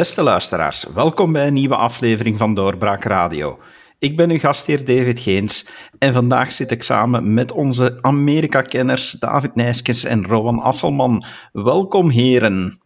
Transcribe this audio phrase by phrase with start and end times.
[0.00, 3.58] Beste luisteraars, welkom bij een nieuwe aflevering van Doorbraak Radio.
[3.98, 5.66] Ik ben uw gastheer David Geens
[5.98, 11.24] en vandaag zit ik samen met onze Amerika-kenners David Nijskens en Rowan Asselman.
[11.52, 12.80] Welkom, heren.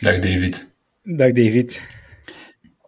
[0.00, 0.74] Dag David.
[1.02, 1.80] Dag David.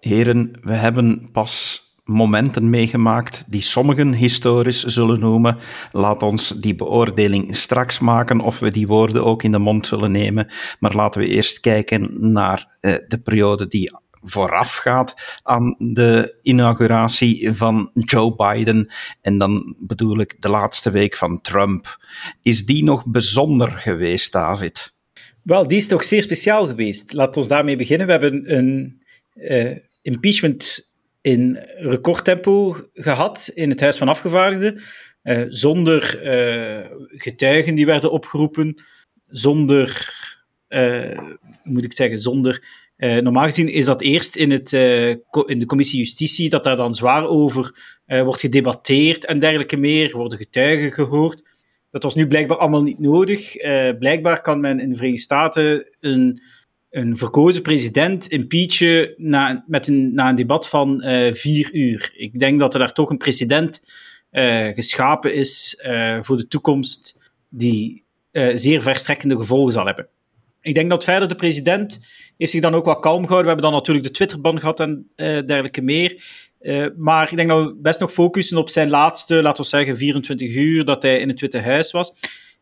[0.00, 5.59] Heren, we hebben pas momenten meegemaakt die sommigen historisch zullen noemen.
[5.92, 10.12] Laat ons die beoordeling straks maken of we die woorden ook in de mond zullen
[10.12, 10.48] nemen.
[10.79, 13.91] Maar laten we eerst kijken naar eh, de periode die
[14.23, 18.91] voorafgaat aan de inauguratie van Joe Biden.
[19.20, 22.07] En dan bedoel ik de laatste week van Trump.
[22.43, 24.95] Is die nog bijzonder geweest, David?
[25.43, 27.12] Wel, die is toch zeer speciaal geweest.
[27.12, 28.07] Laten we daarmee beginnen.
[28.07, 29.02] We hebben een
[29.34, 30.85] uh, impeachment
[31.27, 34.82] in recordtempo gehad in het Huis van Afgevaardigden.
[35.23, 38.83] Uh, zonder uh, getuigen die werden opgeroepen,
[39.27, 40.15] zonder,
[40.68, 41.18] uh,
[41.63, 42.65] moet ik zeggen, zonder.
[42.96, 44.73] normaal gezien is dat eerst in, het,
[45.46, 47.74] in de commissie Justitie, dat daar dan zwaar over
[48.07, 51.43] wordt gedebatteerd en dergelijke meer, worden getuigen gehoord.
[51.90, 53.57] Dat was nu blijkbaar allemaal niet nodig.
[53.99, 56.40] blijkbaar kan men in de Verenigde Staten een
[56.97, 62.13] een verkozen president impeachen na, met een, na een debat van uh, vier uur.
[62.16, 63.83] Ik denk dat er daar toch een precedent
[64.33, 67.19] uh, geschapen is uh, voor de toekomst
[67.49, 68.05] die
[68.55, 70.09] zeer verstrekkende gevolgen zal hebben.
[70.61, 72.00] Ik denk dat verder de president
[72.37, 73.43] heeft zich dan ook wel kalm gehouden.
[73.43, 76.25] We hebben dan natuurlijk de Twitterban gehad en dergelijke meer.
[76.97, 80.55] maar ik denk dat we best nog focussen op zijn laatste, laten we zeggen, 24
[80.55, 82.12] uur dat hij in het Witte Huis was.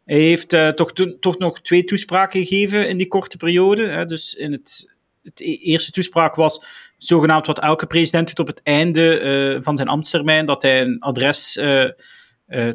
[0.05, 3.87] Hij heeft uh, toch, toch nog twee toespraken gegeven in die korte periode.
[3.87, 4.05] Hè.
[4.05, 6.65] Dus in het, het e-, eerste toespraak was
[6.97, 11.01] zogenaamd wat elke president doet op het einde uh, van zijn ambtstermijn, dat hij een
[11.01, 11.89] adres uh,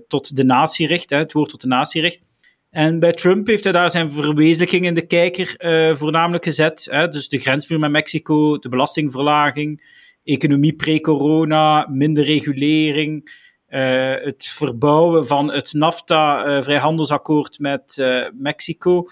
[0.07, 2.22] tot de natie richt, hè, het woord tot de natie richt.
[2.69, 5.56] En bij Trump heeft hij daar zijn verwezenlijking in de kijker
[5.97, 6.88] voornamelijk gezet.
[6.91, 7.07] Hè.
[7.07, 9.84] Dus de grensmuur met Mexico, de belastingverlaging,
[10.23, 13.31] economie pre-corona, minder regulering,
[13.69, 19.07] uh, het verbouwen van het NAFTA-vrijhandelsakkoord uh, met uh, Mexico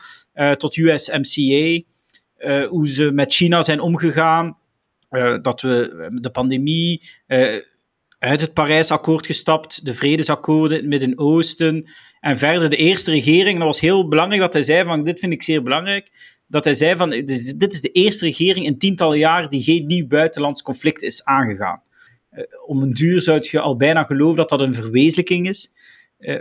[0.58, 1.82] tot USMCA.
[2.70, 4.58] hoe ze met China zijn omgegaan.
[5.42, 7.02] dat we de pandemie
[8.20, 11.90] uit het Parijsakkoord gestapt, de vredesakkoorden in het Midden-Oosten.
[12.20, 15.34] En verder de eerste regering, dat was heel belangrijk dat hij zei van, dit vind
[15.34, 16.12] ik zeer belangrijk,
[16.48, 20.08] dat hij zei van, dit is de eerste regering in tientallen jaren die geen nieuw
[20.08, 21.82] buitenlands conflict is aangegaan.
[22.38, 25.74] Eh, om een duur zou je al bijna geloven dat dat een verwezenlijking is.
[26.20, 26.40] Uh,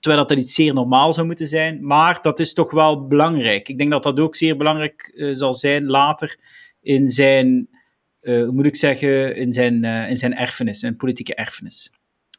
[0.00, 1.86] terwijl dat, dat iets zeer normaal zou moeten zijn.
[1.86, 3.68] Maar dat is toch wel belangrijk.
[3.68, 6.36] Ik denk dat dat ook zeer belangrijk uh, zal zijn later
[6.82, 7.68] in zijn,
[8.20, 11.92] hoe moet ik zeggen, in zijn, in zijn erfenis, zijn politieke erfenis.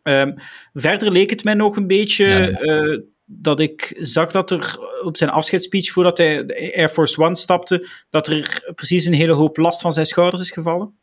[0.04, 0.34] Um,
[0.74, 2.26] verder leek het mij nog een beetje
[2.62, 3.02] ja.
[3.26, 6.46] dat ik zag dat er op zijn afscheidsspeech, voordat hij
[6.76, 10.52] Air Force One stapte, dat er precies een hele hoop last van zijn schouders is
[10.52, 10.94] gevallen.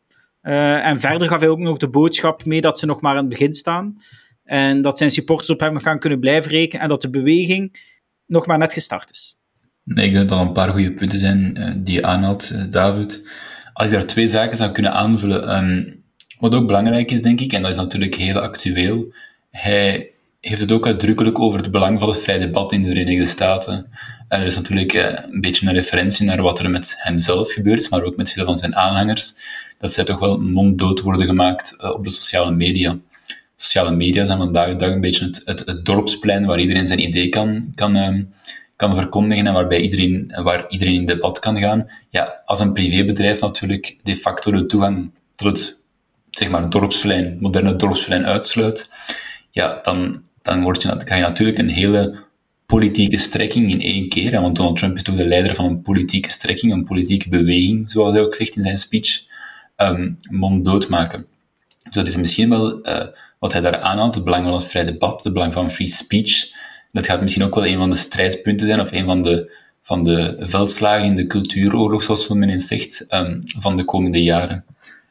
[0.42, 3.18] Uh, en verder gaf hij ook nog de boodschap mee dat ze nog maar aan
[3.18, 4.02] het begin staan.
[4.44, 6.82] En dat zijn supporters op hem gaan kunnen blijven rekenen.
[6.82, 7.80] En dat de beweging
[8.26, 9.40] nog maar net gestart is.
[9.84, 12.64] Nee, ik denk dat er een paar goede punten zijn uh, die je aanhaalt, uh,
[12.70, 13.28] David.
[13.72, 15.56] Als je daar twee zaken zou kunnen aanvullen.
[15.56, 16.04] Um,
[16.38, 19.12] wat ook belangrijk is, denk ik, en dat is natuurlijk heel actueel.
[19.50, 20.10] Hij
[20.40, 23.90] heeft het ook uitdrukkelijk over het belang van het vrij debat in de Verenigde Staten.
[24.28, 28.02] En er is natuurlijk een beetje een referentie naar wat er met hemzelf gebeurt, maar
[28.02, 29.34] ook met veel van zijn aanhangers
[29.78, 32.98] dat zij toch wel monddood worden gemaakt uh, op de sociale media.
[33.56, 37.28] Sociale media zijn vandaag de dag een beetje het, het, dorpsplein waar iedereen zijn idee
[37.28, 38.22] kan, kan, uh,
[38.76, 41.90] kan verkondigen en waarbij iedereen, waar iedereen in debat kan gaan.
[42.10, 45.84] Ja, als een privébedrijf natuurlijk de facto de toegang tot het
[46.30, 48.90] zeg maar, dorpsplein, moderne dorpsplein uitsluit,
[49.50, 52.24] ja, dan, dan, word je, kan je natuurlijk een hele
[52.66, 56.30] politieke strekking in één keer, want Donald Trump is toch de leider van een politieke
[56.30, 59.24] strekking, een politieke beweging, zoals hij ook zegt in zijn speech,
[59.76, 61.26] um, monddood maken.
[61.82, 63.06] Dus dat is misschien wel uh,
[63.38, 66.54] wat hij daar aanhaalt, het belang van het vrij debat, het belang van free speech.
[66.92, 69.52] Dat gaat misschien ook wel een van de strijdpunten zijn, of een van de,
[69.82, 74.64] van de veldslagen in de cultuuroorlog, zoals men eens zegt, um, van de komende jaren.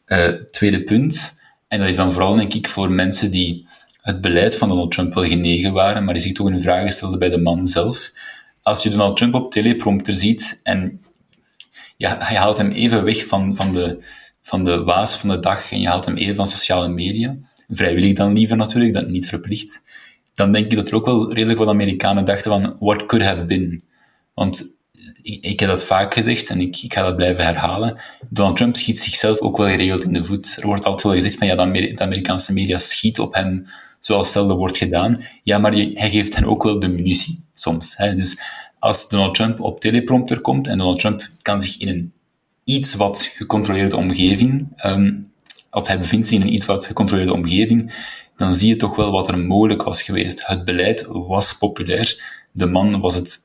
[0.08, 3.68] Uh, tweede punt, en dat is dan vooral, denk ik, voor mensen die
[4.02, 7.18] het beleid van Donald Trump wel genegen waren, maar die zich toch een vraag stelde
[7.18, 8.12] bij de man zelf.
[8.62, 11.02] Als je Donald Trump op teleprompter ziet en
[11.98, 14.04] ja, hij haalt hem even weg van, van de,
[14.46, 17.38] van de waas van de dag en je haalt hem even van sociale media,
[17.70, 19.82] vrijwillig dan liever natuurlijk, dat niet verplicht,
[20.34, 23.46] dan denk ik dat er ook wel redelijk wat Amerikanen dachten van what could have
[23.46, 23.84] been.
[24.34, 24.66] Want
[25.22, 27.98] ik, ik heb dat vaak gezegd en ik, ik ga dat blijven herhalen.
[28.30, 30.58] Donald Trump schiet zichzelf ook wel geregeld in de voet.
[30.60, 33.68] Er wordt altijd wel gezegd van ja, de, Amerikaanse media schiet op hem
[34.00, 35.24] zoals zelden wordt gedaan.
[35.44, 37.98] Ja, maar hij geeft hen ook wel de munitie soms.
[37.98, 38.16] Hè.
[38.16, 38.40] Dus
[38.80, 42.14] als Donald Trump op teleprompter komt en Donald Trump kan zich in een
[42.66, 45.14] iets wat gecontroleerde omgeving, ehm,
[45.72, 47.94] of hij bevindt zich in een iets wat gecontroleerde omgeving,
[48.36, 50.48] dan zie je toch wel wat er mogelijk was geweest.
[50.48, 53.40] Het beleid was populair, de man was het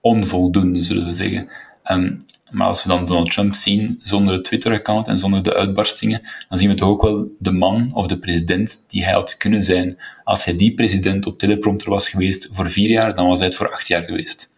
[0.00, 1.48] onvoldoende, zullen we zeggen.
[1.82, 2.14] Ehm,
[2.50, 6.58] maar als we dan Donald Trump zien zonder het Twitter-account en zonder de uitbarstingen, dan
[6.58, 9.98] zien we toch ook wel de man of de president die hij had kunnen zijn.
[10.24, 13.56] Als hij die president op teleprompter was geweest voor vier jaar, dan was hij het
[13.56, 14.52] voor acht jaar geweest.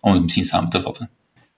[0.00, 1.10] Om het misschien samen te vatten.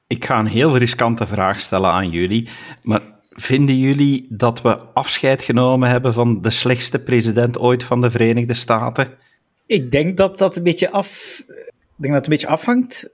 [0.09, 2.49] Ik ga een heel riskante vraag stellen aan jullie,
[2.83, 8.11] maar vinden jullie dat we afscheid genomen hebben van de slechtste president ooit van de
[8.11, 9.09] Verenigde Staten?
[9.67, 11.43] Ik denk dat dat een beetje af...
[11.47, 13.11] Ik denk dat het een beetje afhangt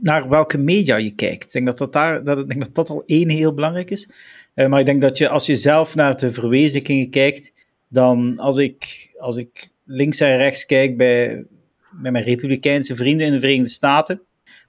[0.00, 1.44] naar welke media je kijkt.
[1.44, 4.08] Ik denk dat dat, daar, dat, ik denk dat, dat al één heel belangrijk is.
[4.54, 7.52] Uh, maar ik denk dat je, als je zelf naar de verwezenlijkingen kijkt,
[7.88, 11.46] dan als ik, als ik links en rechts kijk bij,
[11.90, 14.22] bij mijn republikeinse vrienden in de Verenigde Staten,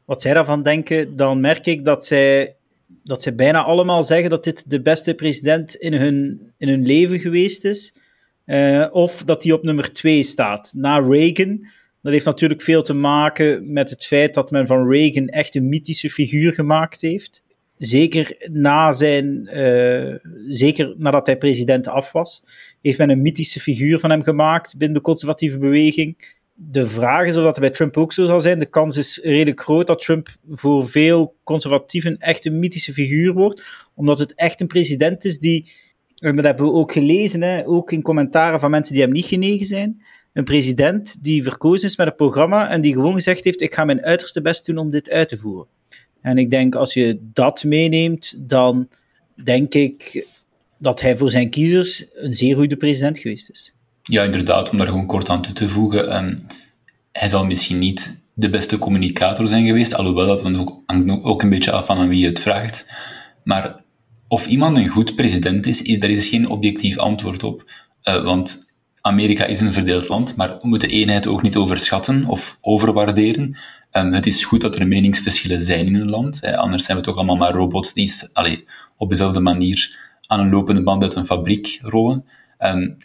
[0.09, 2.55] wat zij daarvan denken, dan merk ik dat zij,
[3.03, 7.19] dat zij bijna allemaal zeggen dat dit de beste president in hun, in hun leven
[7.19, 7.97] geweest is.
[8.45, 10.71] Uh, of dat hij op nummer twee staat.
[10.75, 11.67] Na Reagan,
[12.01, 15.69] dat heeft natuurlijk veel te maken met het feit dat men van Reagan echt een
[15.69, 17.43] mythische figuur gemaakt heeft.
[17.77, 20.15] Zeker, na zijn, uh,
[20.47, 22.45] zeker nadat hij president af was,
[22.81, 26.37] heeft men een mythische figuur van hem gemaakt binnen de conservatieve beweging.
[26.61, 28.59] De vraag is of dat bij Trump ook zo zal zijn.
[28.59, 33.63] De kans is redelijk groot dat Trump voor veel conservatieven echt een mythische figuur wordt,
[33.95, 35.71] omdat het echt een president is die,
[36.15, 39.25] en dat hebben we ook gelezen, hè, ook in commentaren van mensen die hem niet
[39.25, 40.01] genegen zijn,
[40.33, 43.85] een president die verkozen is met een programma en die gewoon gezegd heeft: Ik ga
[43.85, 45.67] mijn uiterste best doen om dit uit te voeren.
[46.21, 48.89] En ik denk als je dat meeneemt, dan
[49.43, 50.27] denk ik
[50.77, 53.73] dat hij voor zijn kiezers een zeer goede president geweest is.
[54.09, 56.15] Ja, inderdaad, om daar gewoon kort aan toe te voegen.
[56.15, 56.37] Um,
[57.11, 60.81] hij zal misschien niet de beste communicator zijn geweest, alhoewel dat dan ook,
[61.25, 62.85] ook een beetje af van aan wie je het vraagt.
[63.43, 63.83] Maar
[64.27, 67.71] of iemand een goed president is, daar is geen objectief antwoord op.
[68.03, 72.57] Uh, want Amerika is een verdeeld land, maar we moeten eenheid ook niet overschatten of
[72.61, 73.57] overwaarderen.
[73.91, 77.15] Um, het is goed dat er meningsverschillen zijn in een land, anders zijn we toch
[77.15, 78.61] allemaal maar robots die allez,
[78.97, 79.97] op dezelfde manier
[80.27, 82.25] aan een lopende band uit een fabriek rollen.
[82.59, 82.97] Um,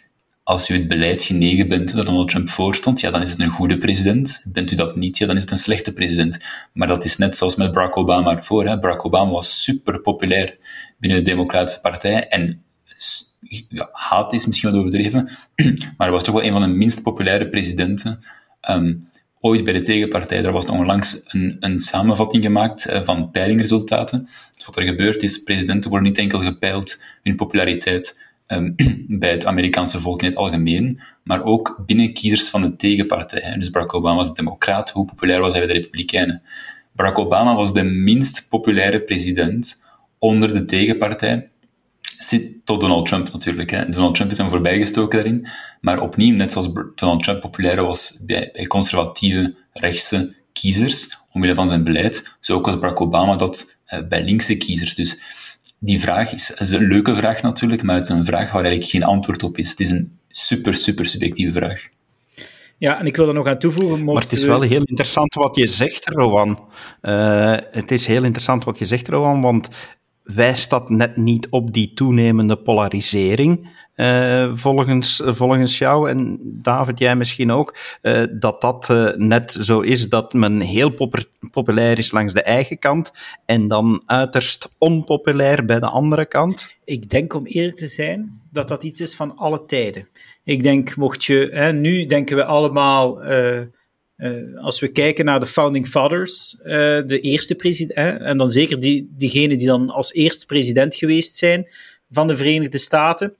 [0.45, 3.49] als u het beleid genegen bent dat Donald Trump voorstond, ja, dan is het een
[3.49, 4.43] goede president.
[4.47, 6.39] Bent u dat niet, ja, dan is het een slechte president.
[6.73, 8.65] Maar dat is net zoals met Barack Obama ervoor.
[8.65, 8.79] Hè.
[8.79, 10.57] Barack Obama was super populair
[10.99, 12.63] binnen de Democratische Partij en
[13.69, 15.29] ja, haat is misschien wat overdreven,
[15.97, 18.23] maar hij was toch wel een van de minst populaire presidenten
[18.69, 19.09] um,
[19.39, 20.41] ooit bij de tegenpartij.
[20.41, 24.23] Daar was onlangs een, een samenvatting gemaakt uh, van peilingresultaten.
[24.55, 28.75] Dus wat er gebeurt is, presidenten worden niet enkel gepeild hun populariteit um,
[29.19, 33.55] bij het Amerikaanse volk in het algemeen, maar ook binnen kiezers van de tegenpartij.
[33.57, 36.41] Dus Barack Obama was een democraat, hoe populair was hij bij de republikeinen?
[36.91, 39.83] Barack Obama was de minst populaire president
[40.19, 41.47] onder de tegenpartij
[42.17, 43.71] zit tot Donald Trump natuurlijk.
[43.71, 43.89] Hè.
[43.89, 45.47] Donald Trump is hem voorbijgestoken daarin.
[45.81, 51.83] Maar opnieuw, net zoals Donald Trump populair was bij, conservatieve rechtse kiezers, omwille van zijn
[51.83, 54.95] beleid, zo ook was Barack Obama dat uh, bij linkse kiezers.
[54.95, 55.19] Dus
[55.79, 58.91] die vraag is, is, een leuke vraag natuurlijk, maar het is een vraag waar eigenlijk
[58.91, 59.69] geen antwoord op is.
[59.69, 61.87] Het is een super, super subjectieve vraag.
[62.77, 64.03] Ja, en ik wil er nog aan toevoegen.
[64.03, 66.59] Maar het is wel heel interessant wat je zegt, Rowan.
[67.01, 69.69] Uh, het is heel interessant wat je zegt, Rowan, want
[70.23, 73.69] wijst dat net niet op die toenemende polarisering?
[73.95, 79.79] Uh, volgens, volgens jou en David, jij misschien ook, uh, dat dat uh, net zo
[79.79, 81.13] is dat men heel
[81.51, 83.11] populair is langs de eigen kant
[83.45, 86.75] en dan uiterst onpopulair bij de andere kant?
[86.83, 90.07] Ik denk om eerlijk te zijn dat dat iets is van alle tijden.
[90.43, 93.23] Ik denk, mocht je, hè, nu denken we allemaal
[94.61, 96.51] als we kijken naar de Founding Fathers,
[97.05, 101.67] de eerste president, en dan zeker die, diegenen die dan als eerste president geweest zijn
[102.09, 103.35] van de Verenigde Staten.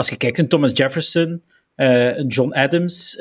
[0.00, 1.42] Als je kijkt naar Thomas Jefferson,
[1.76, 3.16] uh, John Adams,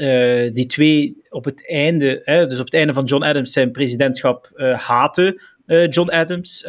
[0.54, 5.42] die twee op het einde, dus op het einde van John Adams zijn presidentschap haten
[5.90, 6.62] John Adams,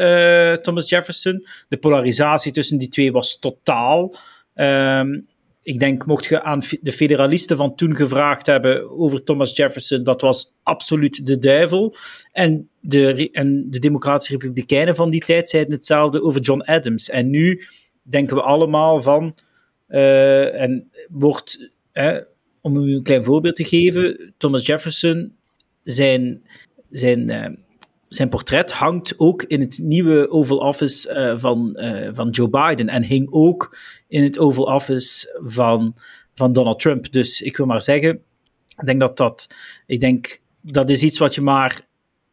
[0.62, 1.46] Thomas Jefferson.
[1.68, 4.14] De polarisatie tussen die twee was totaal.
[4.54, 5.26] Um,
[5.62, 10.20] ik denk, mocht je aan de federalisten van toen gevraagd hebben over Thomas Jefferson, dat
[10.20, 11.94] was absoluut de duivel.
[12.32, 17.10] En de, en de Democratische Republikeinen van die tijd zeiden hetzelfde over John Adams.
[17.10, 17.62] En nu
[18.02, 19.34] denken we allemaal van,
[19.90, 21.70] uh, en wordt,
[22.60, 25.36] om u een klein voorbeeld te geven, Thomas Jefferson,
[25.82, 26.42] zijn,
[26.90, 27.46] zijn uh,
[28.08, 31.78] zijn portret hangt ook in het nieuwe Oval Office uh, van,
[32.14, 33.76] van Joe Biden en hing ook
[34.08, 35.94] in het Oval Office van,
[36.34, 37.12] van Donald Trump.
[37.12, 38.22] Dus ik wil maar zeggen,
[38.68, 39.54] ik denk dat dat,
[39.86, 41.80] ik denk, dat is iets wat je maar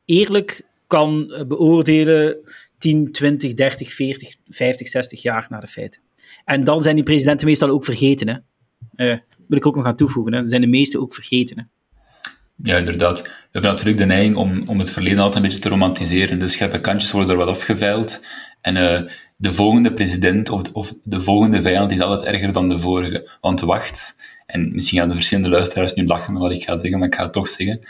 [0.05, 2.37] eerlijk kan beoordelen
[2.77, 6.01] 10, 20, 30, 40, 50, 60 jaar na de feiten.
[6.47, 8.27] En dan zijn die presidenten meestal ook vergeten.
[8.27, 8.35] Hè.
[9.09, 10.33] Uh, wil ik ook nog aan toevoegen.
[10.33, 10.39] Hè.
[10.39, 11.57] Dan zijn de meeste ook vergeten.
[11.57, 11.63] Hè.
[12.71, 13.21] Ja, inderdaad.
[13.21, 16.39] We hebben natuurlijk de neiging om, om het verleden altijd een beetje te romantiseren.
[16.39, 18.21] De scherpe kantjes worden er wat afgeveild.
[18.61, 19.01] En uh,
[19.37, 23.29] de volgende president of, of de volgende vijand is altijd erger dan de vorige.
[23.41, 26.99] Want wacht, en misschien gaan de verschillende luisteraars nu lachen met wat ik ga zeggen,
[26.99, 27.87] maar ik ga het toch zeggen.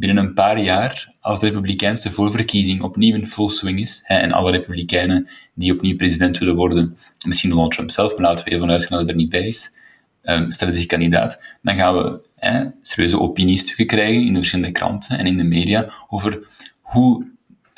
[0.00, 4.32] Binnen een paar jaar, als de Republikeinse voorverkiezing opnieuw in full swing is, hè, en
[4.32, 8.62] alle Republikeinen die opnieuw president willen worden, misschien Donald Trump zelf, maar laten we even
[8.62, 9.74] vanuit gaan dat hij er niet bij is,
[10.22, 15.26] um, zich kandidaat, dan gaan we hè, serieuze opiniestukken krijgen in de verschillende kranten en
[15.26, 16.40] in de media over
[16.80, 17.26] hoe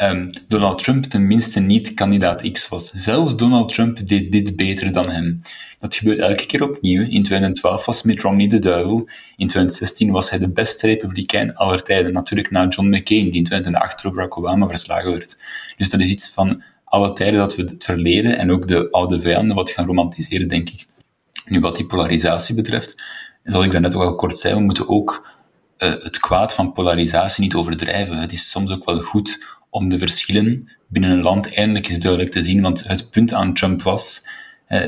[0.02, 2.90] um, Donald Trump tenminste niet kandidaat X was.
[2.90, 5.40] Zelfs Donald Trump deed dit beter dan hem.
[5.78, 7.02] Dat gebeurt elke keer opnieuw.
[7.08, 9.08] In 2012 was Mitt Romney de duivel.
[9.36, 12.12] In 2016 was hij de beste republikein aller tijden.
[12.12, 15.38] Natuurlijk na John McCain, die in 2008 door Barack Obama verslagen werd.
[15.76, 19.20] Dus dat is iets van alle tijden dat we het verleden en ook de oude
[19.20, 20.86] vijanden wat gaan romantiseren, denk ik.
[21.44, 23.02] Nu, wat die polarisatie betreft,
[23.44, 25.26] zoals ik daarnet ook al kort zei, we moeten ook
[25.78, 28.16] uh, het kwaad van polarisatie niet overdrijven.
[28.16, 32.32] Het is soms ook wel goed om de verschillen binnen een land eindelijk eens duidelijk
[32.32, 32.60] te zien.
[32.60, 34.22] Want het punt aan Trump was,
[34.66, 34.80] eh,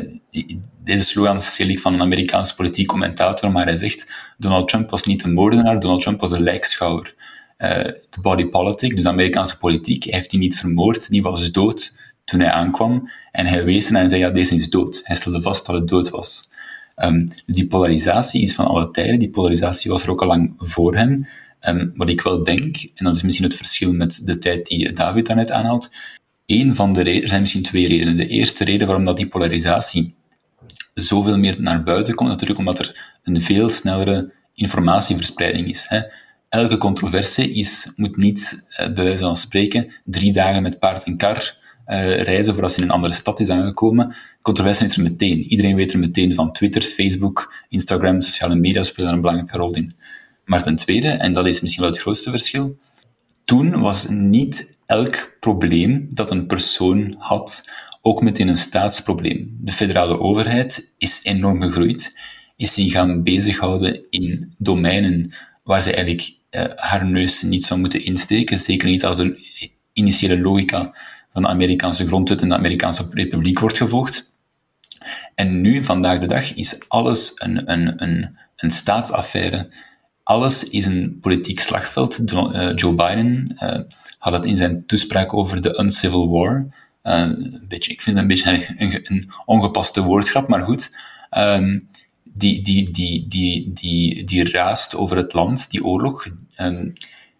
[0.84, 5.24] deze slogan is van een Amerikaanse politiek commentator, maar hij zegt, Donald Trump was niet
[5.24, 7.14] een moordenaar, Donald Trump was de lijkschouwer.
[7.58, 11.52] Uh, de body politic, dus de Amerikaanse politiek, hij heeft die niet vermoord, die was
[11.52, 13.10] dood toen hij aankwam.
[13.32, 15.00] En hij wees en zei, ja, deze is dood.
[15.04, 16.50] Hij stelde vast dat het dood was.
[16.96, 20.54] Um, dus die polarisatie is van alle tijden, die polarisatie was er ook al lang
[20.58, 21.26] voor hem.
[21.68, 24.92] Um, wat ik wel denk, en dat is misschien het verschil met de tijd die
[24.92, 25.90] David daarnet aanhaalt,
[26.46, 28.16] een van de er zijn misschien twee redenen.
[28.16, 30.14] De eerste reden waarom dat die polarisatie
[30.94, 35.84] zoveel meer naar buiten komt, natuurlijk omdat er een veel snellere informatieverspreiding is.
[35.88, 36.00] Hè.
[36.48, 41.16] Elke controverse is, moet niet, uh, bij wijze van spreken, drie dagen met paard en
[41.16, 41.56] kar
[41.86, 44.14] uh, reizen voor als in een andere stad is aangekomen.
[44.40, 45.38] Controverse is er meteen.
[45.38, 46.52] Iedereen weet er meteen van.
[46.52, 49.94] Twitter, Facebook, Instagram, sociale media spelen daar een belangrijke rol in.
[50.44, 52.76] Maar ten tweede, en dat is misschien wel het grootste verschil,
[53.44, 57.72] toen was niet elk probleem dat een persoon had
[58.02, 59.56] ook meteen een staatsprobleem.
[59.60, 62.18] De federale overheid is enorm gegroeid,
[62.56, 68.04] is zich gaan bezighouden in domeinen waar ze eigenlijk uh, haar neus niet zou moeten
[68.04, 70.94] insteken, zeker niet als de initiële logica
[71.32, 74.32] van de Amerikaanse grondwet en de Amerikaanse republiek wordt gevolgd.
[75.34, 79.70] En nu, vandaag de dag, is alles een, een, een, een staatsaffaire
[80.24, 82.32] alles is een politiek slagveld.
[82.32, 83.78] Eh, Joe Biden uh,
[84.18, 86.66] had het in zijn toespraak over de uncivil war.
[87.02, 90.90] Een beetje, ik vind het een beetje een, ongepaste woordgrap, maar goed.
[91.30, 91.88] Um,
[92.22, 96.26] die, die, die, die, die, die raast over het land, die oorlog.
[96.60, 96.92] Um,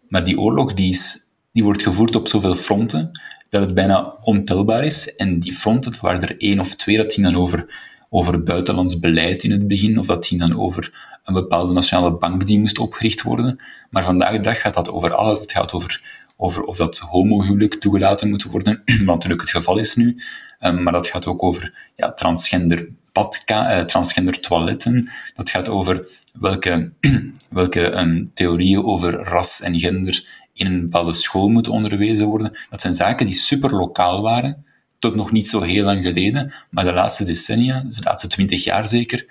[0.09, 1.19] maar die oorlog die is,
[1.53, 5.15] die wordt gevoerd op zoveel fronten dat het bijna ontelbaar is.
[5.15, 7.75] En die fronten, het waren er één of twee, dat ging dan over,
[8.11, 12.47] over buitenlands beleid in het begin, of dat ging dan over een bepaalde nationale bank
[12.47, 13.61] die moest opgericht worden.
[13.91, 15.41] Maar vandaag de dag gaat dat over alles.
[15.41, 16.03] Het gaat over,
[16.37, 20.23] over of dat homohuwelijk toegelaten moet worden, wat natuurlijk het geval is nu.
[20.61, 25.11] Um, maar dat gaat ook over ja, transgender badka, uh, transgender toiletten.
[25.35, 26.93] Dat gaat over welke,
[27.49, 32.59] welke um, theorieën over ras en gender in een bepaalde school moeten onderwezen worden.
[32.71, 34.65] Dat zijn zaken die super lokaal waren,
[34.99, 38.89] tot nog niet zo heel lang geleden, maar de laatste decennia, de laatste twintig jaar
[38.89, 39.27] zeker,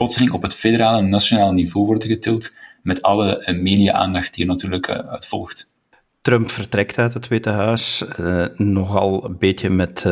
[0.00, 4.50] plotseling op het federale en nationale niveau worden getild, met alle eh, media-aandacht die er
[4.50, 5.74] natuurlijk eh, uit volgt.
[6.20, 10.04] Trump vertrekt uit het Witte Huis, uh, nogal een beetje met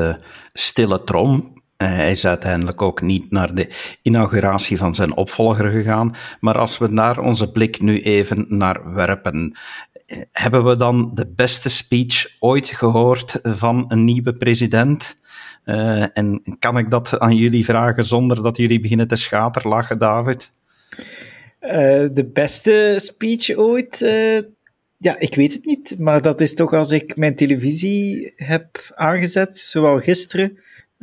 [0.53, 1.63] stille trom.
[1.77, 3.69] hij is uiteindelijk ook niet naar de
[4.03, 6.15] inauguratie van zijn opvolger gegaan.
[6.41, 9.57] Maar als we daar onze blik nu even naar werpen,
[10.33, 15.17] hebben we dan de beste speech ooit gehoord van een nieuwe president?
[15.69, 20.53] Uh, en kan ik dat aan jullie vragen zonder dat jullie beginnen te schaterlachen, David?
[21.61, 21.71] Uh,
[22.13, 24.01] de beste speech ooit?
[24.01, 24.41] Uh,
[24.99, 25.99] ja, ik weet het niet.
[25.99, 30.59] Maar dat is toch als ik mijn televisie heb aangezet, zowel gisteren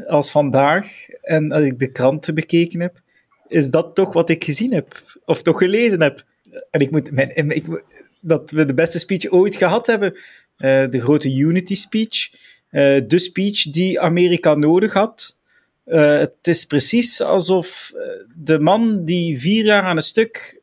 [0.07, 0.87] als vandaag,
[1.21, 3.01] en als ik de kranten bekeken heb,
[3.47, 5.03] is dat toch wat ik gezien heb.
[5.25, 6.23] Of toch gelezen heb.
[6.71, 7.83] En ik moet, mijn, ik,
[8.21, 10.17] dat we de beste speech ooit gehad hebben.
[10.57, 12.29] de grote Unity speech
[12.71, 15.39] uh, de speech die Amerika nodig had.
[15.85, 18.03] Uh, het is precies alsof eh,
[18.35, 20.61] de man die vier jaar aan een stuk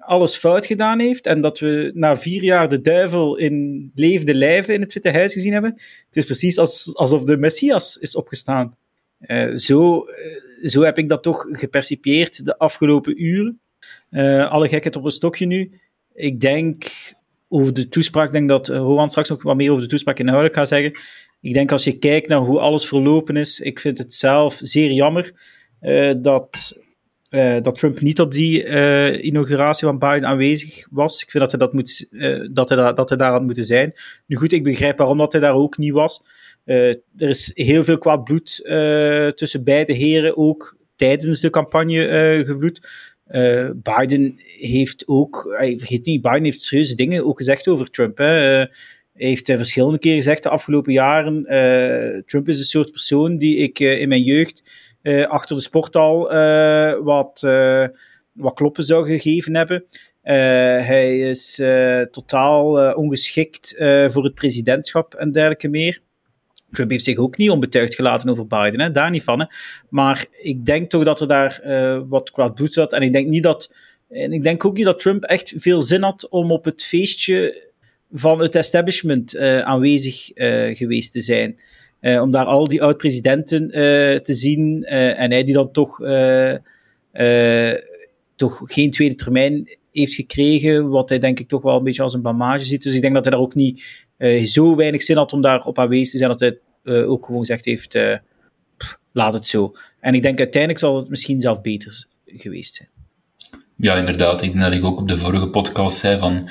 [0.00, 4.74] alles fout gedaan heeft en dat we na vier jaar de duivel in levende lijven
[4.74, 5.72] in het Witte Huis gezien hebben.
[6.06, 8.76] Het is precies als, alsof de Messias is opgestaan.
[9.54, 10.06] zo,
[10.62, 13.60] zo heb ik dat toch gepercipieerd de afgelopen uren.
[14.50, 15.80] alle gekheid op een stokje nu.
[16.14, 16.84] Ik denk
[17.56, 20.54] over de toespraak, ik denk dat Rowan straks nog wat meer over de toespraak inhoudelijk
[20.54, 20.98] gaat zeggen.
[21.40, 24.90] Ik denk als je kijkt naar hoe alles verlopen is, ik vind het zelf zeer
[24.90, 25.32] jammer
[26.20, 26.78] dat
[27.30, 31.22] uh, dat Trump niet op die inauguratie van Biden aanwezig was.
[31.22, 32.08] Ik vind dat hij, dat, moet,
[32.54, 33.92] dat, hij da dat hij daar had moeten zijn.
[34.26, 36.22] Nu goed, ik begrijp waarom dat hij daar ook niet was.
[36.64, 38.54] er is heel veel kwaad bloed
[39.36, 42.88] tussen beide heren, ook tijdens de campagne gevloed.
[43.82, 48.18] Biden heeft ook, vergeet niet, Biden heeft serieuze dingen ook gezegd over Trump.
[48.18, 48.24] Hè.
[48.24, 48.68] hij
[49.12, 51.42] heeft verschillende keren gezegd de afgelopen jaren:
[52.26, 54.62] Trump is een soort persoon die ik in mijn jeugd
[55.28, 56.28] achter de sporthal
[57.02, 57.40] wat,
[58.32, 59.84] wat kloppen zou gegeven hebben.
[60.22, 61.54] hij is
[62.10, 63.74] totaal ongeschikt
[64.08, 66.00] voor het presidentschap en dergelijke meer.
[66.72, 68.90] Trump heeft zich ook niet onbetuigd gelaten over Biden, hè?
[68.90, 69.50] daar niet van.
[69.88, 71.60] Maar ik denk toch dat er daar
[72.08, 72.92] wat kwaad bloed zat.
[72.92, 73.74] En ik denk niet dat.
[74.10, 77.64] En ik denk ook niet dat Trump echt veel zin had om op het feestje
[78.12, 80.30] van het establishment aanwezig
[80.76, 81.58] geweest te zijn.
[82.00, 83.70] Om daar al die oud-presidenten
[84.22, 84.84] te zien.
[84.84, 86.00] En hij die dan toch,
[88.36, 92.14] toch geen tweede termijn heeft gekregen, wat hij denk ik toch wel een beetje als
[92.14, 92.82] een blamage ziet.
[92.82, 94.05] Dus ik denk dat hij daar ook niet
[94.46, 96.58] zo weinig zin had om daar op aanwezig te zijn, dat hij
[97.04, 97.88] ook gewoon gezegd heeft,
[98.76, 99.72] pff, laat het zo.
[100.00, 102.88] En ik denk uiteindelijk zal het misschien zelf beter geweest zijn.
[103.76, 104.42] Ja, inderdaad.
[104.42, 106.48] Ik denk dat ik ook op de vorige podcast zei van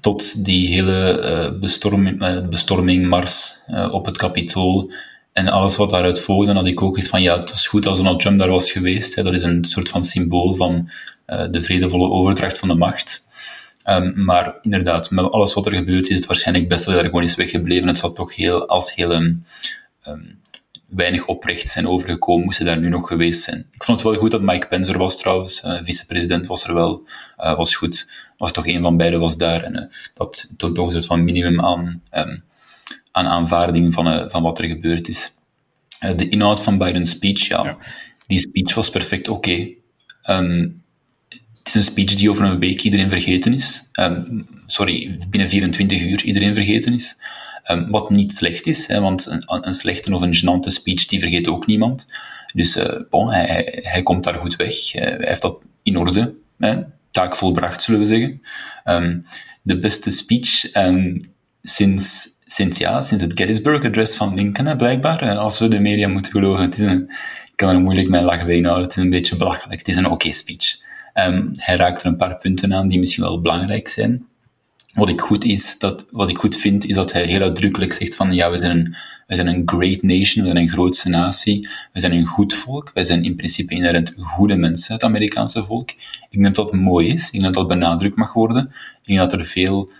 [0.00, 4.92] tot die hele uh, bestorming, bestorming, mars op het Capitool
[5.32, 7.96] en alles wat daaruit volgde, had ik ook iets van, ja, het was goed als
[7.96, 9.14] Donald Trump daar was geweest.
[9.14, 9.22] Hè.
[9.22, 10.88] Dat is een soort van symbool van
[11.50, 13.26] de vredevolle overdracht van de macht.
[13.88, 17.10] Um, maar inderdaad, met alles wat er gebeurd is, het waarschijnlijk best dat hij daar
[17.10, 17.88] gewoon is weggebleven.
[17.88, 19.44] Het zou toch heel, als heel um,
[20.90, 23.66] weinig oprecht zijn overgekomen, moest hij daar nu nog geweest zijn.
[23.72, 26.74] Ik vond het wel goed dat Mike Pence er was trouwens, uh, vicepresident was er
[26.74, 27.02] wel,
[27.38, 29.62] uh, was goed was toch een van beiden was daar.
[29.62, 29.82] En uh,
[30.14, 32.44] dat toont toch een soort van minimum aan, um,
[33.12, 35.32] aan aanvaarding van, van wat er gebeurd is.
[36.16, 37.78] De inhoud van Biden's speech, ja, ja.
[38.26, 39.50] die speech was perfect oké.
[39.50, 40.38] Okay.
[40.38, 40.79] Um,
[41.60, 43.82] het is een speech die over een week iedereen vergeten is.
[44.00, 47.16] Um, sorry, binnen 24 uur iedereen vergeten is.
[47.70, 51.20] Um, wat niet slecht is, hè, want een, een, slechte of een genante speech, die
[51.20, 52.06] vergeet ook niemand.
[52.54, 54.92] Dus uh, bon, hij, hij, komt daar goed weg.
[54.92, 56.34] hij heeft dat in orde.
[56.58, 56.76] Hè
[57.10, 58.42] taak volbracht, zullen we zeggen.
[58.84, 59.24] Um,
[59.62, 60.70] de beste speech
[61.62, 66.08] sinds, sinds, ja, sinds het Gettysburg Address van Lincoln, hè, blijkbaar, als we de media
[66.08, 66.64] moeten geloven.
[66.64, 66.92] Het is
[67.50, 69.78] ik kan er moeilijk mijn lach bij het is een beetje belachelijk.
[69.78, 70.88] Het is een oké okay speech.
[71.26, 74.28] Um, hij raakt er een paar punten aan die misschien wel belangrijk zijn.
[74.94, 78.14] Wat ik goed, is, dat, wat ik goed vind, is dat hij heel uitdrukkelijk zegt
[78.14, 78.94] van ja, we zijn, een,
[79.26, 82.90] we zijn een great nation, we zijn een grootste natie, we zijn een goed volk,
[82.94, 85.90] wij zijn in principe inherent goede mensen, het Amerikaanse volk.
[85.90, 88.64] Ik denk dat dat mooi is, ik denk dat dat benadrukt mag worden.
[89.00, 89.90] Ik denk dat er veel,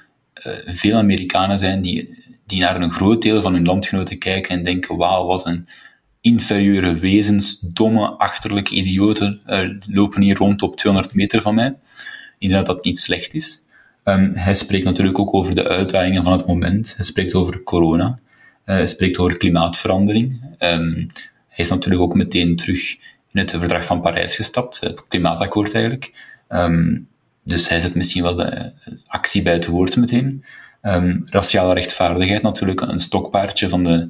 [0.46, 4.64] uh, veel Amerikanen zijn die, die naar een groot deel van hun landgenoten kijken en
[4.64, 5.68] denken, wauw, wat een
[6.20, 11.76] inferieure wezens, domme, achterlijke idioten uh, lopen hier rond op 200 meter van mij.
[12.38, 13.62] Denk dat dat niet slecht is.
[14.04, 16.94] Um, hij spreekt natuurlijk ook over de uitdagingen van het moment.
[16.96, 18.18] Hij spreekt over corona.
[18.66, 20.40] Uh, hij spreekt over klimaatverandering.
[20.58, 21.10] Um,
[21.48, 22.90] hij is natuurlijk ook meteen terug
[23.32, 26.14] in het verdrag van Parijs gestapt, het klimaatakkoord eigenlijk.
[26.48, 27.08] Um,
[27.42, 28.72] dus hij zet misschien wel de
[29.06, 30.44] actie bij het woord meteen.
[31.26, 34.08] raciale rechtvaardigheid natuurlijk, een stokpaardje van de,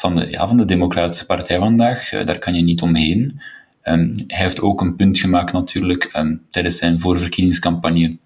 [0.00, 2.12] van de, ja, van de Democratische Partij vandaag.
[2.12, 3.40] Uh, daar kan je niet omheen.
[3.82, 8.16] hij heeft ook een punt gemaakt natuurlijk tijdens zijn voorverkiezingscampagne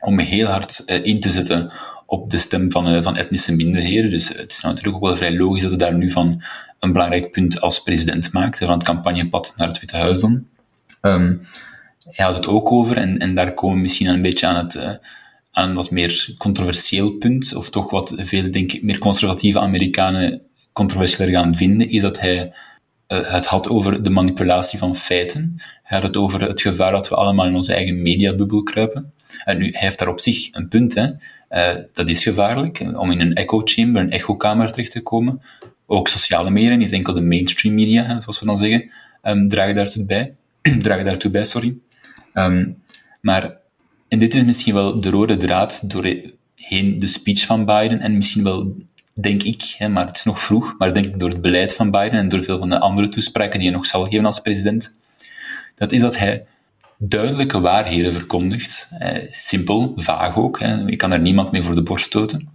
[0.00, 1.72] om heel hard uh, in te zetten
[2.06, 4.10] op de stem van, uh, van etnische minderheden.
[4.10, 6.42] Dus het is natuurlijk ook wel vrij logisch dat hij daar nu van
[6.80, 10.46] een belangrijk punt als president maakt, van het campagnepad naar het Witte Huis dan.
[11.00, 11.40] Um,
[12.10, 15.00] hij had het ook over, en, en daar komen we misschien een beetje aan, het,
[15.50, 20.40] aan een wat meer controversieel punt, of toch wat veel, denk ik, meer conservatieve Amerikanen
[20.76, 22.52] controversiëler gaan vinden, is dat hij
[23.06, 25.54] het had over de manipulatie van feiten.
[25.82, 29.12] Hij had het over het gevaar dat we allemaal in onze eigen mediabubbel kruipen.
[29.44, 30.94] En nu, hij heeft daar op zich een punt.
[30.94, 31.10] Hè.
[31.50, 35.40] Uh, dat is gevaarlijk, om in een echo chamber, een echokamer terecht te komen.
[35.86, 38.90] Ook sociale media, niet enkel de mainstream media, hè, zoals we dan zeggen,
[39.22, 40.34] um, dragen daartoe bij.
[40.82, 41.76] dragen daartoe bij, sorry.
[42.34, 42.82] Um,
[43.20, 43.56] maar,
[44.08, 48.44] en dit is misschien wel de rode draad doorheen de speech van Biden en misschien
[48.44, 48.74] wel
[49.20, 51.90] denk ik, hè, maar het is nog vroeg, maar denk ik door het beleid van
[51.90, 54.92] Biden en door veel van de andere toespraken die hij nog zal geven als president,
[55.74, 56.46] dat is dat hij
[56.98, 58.88] duidelijke waarheden verkondigt.
[58.90, 60.60] Eh, simpel, vaag ook.
[60.60, 60.74] Hè.
[60.74, 62.48] Je kan er niemand mee voor de borst stoten.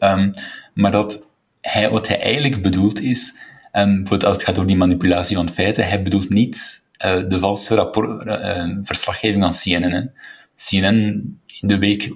[0.00, 0.32] Um,
[0.74, 1.26] maar dat
[1.60, 3.34] hij, wat hij eigenlijk bedoelt is,
[3.72, 7.74] um, als het gaat over die manipulatie van feiten, hij bedoelt niet uh, de valse
[7.74, 10.10] rapport, uh, verslaggeving van CNN.
[10.54, 12.12] CNN in de week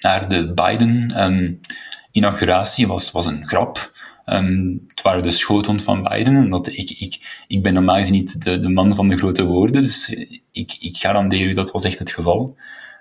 [0.00, 0.52] naar de
[2.14, 3.92] Biden-inauguratie was, was een grap.
[4.26, 6.36] Um, het waren de schoten van Biden.
[6.36, 9.44] En dat, ik, ik, ik ben normaal gezien niet de, de man van de grote
[9.44, 10.08] woorden, dus
[10.52, 12.56] ik, ik garandeer u dat was echt het geval.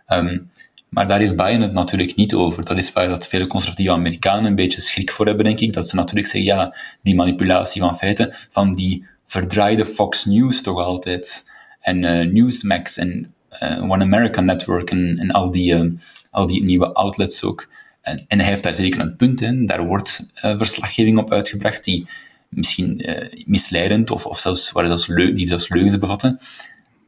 [0.07, 0.51] Um,
[0.89, 2.65] maar daar heeft Biden het natuurlijk niet over.
[2.65, 5.73] Dat is waar dat vele conservatieve Amerikanen een beetje schrik voor hebben, denk ik.
[5.73, 10.79] Dat ze natuurlijk zeggen, ja, die manipulatie van feiten, van die verdraaide Fox News toch
[10.79, 11.51] altijd.
[11.79, 15.91] En uh, Newsmax en uh, One America Network en, en al, die, uh,
[16.31, 17.67] al die nieuwe outlets ook.
[18.03, 19.65] En, hij heeft daar zeker een punt in.
[19.65, 22.07] Daar wordt verslaggeving op uitgebracht die
[22.49, 23.05] misschien
[23.45, 26.39] misleidend of, of zelfs, waar zelfs leugens bevatten.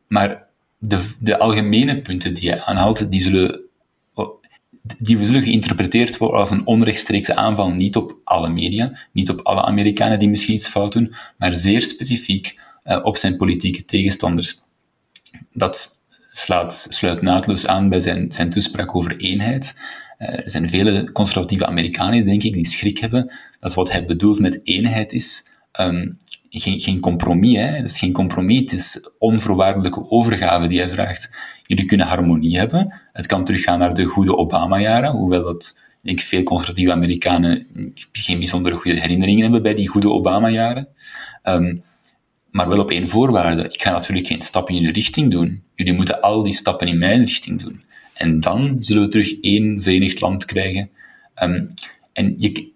[0.08, 0.44] Maar
[0.78, 3.66] de, de algemene punten die hij aanhaalt, die zullen
[4.98, 9.62] die zullen geïnterpreteerd worden als een onrechtstreekse aanval, niet op alle media, niet op alle
[9.62, 14.62] Amerikanen die misschien iets fout doen, maar zeer specifiek uh, op zijn politieke tegenstanders.
[15.54, 19.76] Dat slaat, sluit naadloos aan bij zijn, zijn toespraak over eenheid.
[20.20, 24.40] Uh, er zijn vele conservatieve Amerikanen, denk ik, die schrik hebben dat wat hij bedoelt
[24.40, 25.48] met eenheid is
[25.80, 26.18] um,
[26.50, 27.58] geen, geen compromis.
[27.58, 27.82] Hè.
[27.82, 31.32] Dat is geen compromis, het is onvoorwaardelijke overgave die hij vraagt.
[31.68, 33.02] Jullie kunnen harmonie hebben.
[33.14, 37.68] Het kan teruggaan naar de goede Obama-jaren, hoewel dat, denk ik, veel conservatieve Amerikanen
[38.12, 40.88] geen bijzondere goede herinneringen hebben bij die goede Obama-jaren.
[41.44, 41.84] Um,
[42.52, 43.64] maar wel op één voorwaarde.
[43.64, 45.64] Ik ga natuurlijk geen stap in jullie richting doen.
[45.76, 47.84] Jullie moeten al die stappen in mijn richting doen.
[48.16, 50.90] En dan zullen we terug één verenigd land krijgen.
[51.44, 51.68] Um,
[52.14, 52.74] en ik,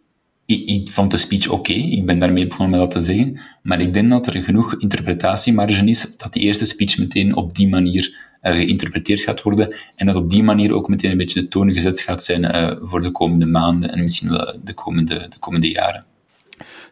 [0.89, 4.09] vond de speech oké, ik ben daarmee begonnen met dat te zeggen, maar ik denk
[4.09, 9.21] dat er genoeg interpretatiemarge is dat die eerste speech meteen op die manier uh, geïnterpreteerd
[9.21, 12.23] gaat worden en dat op die manier ook meteen een beetje de toon gezet gaat
[12.23, 16.05] zijn uh, voor de komende maanden en misschien wel de komende, de komende jaren.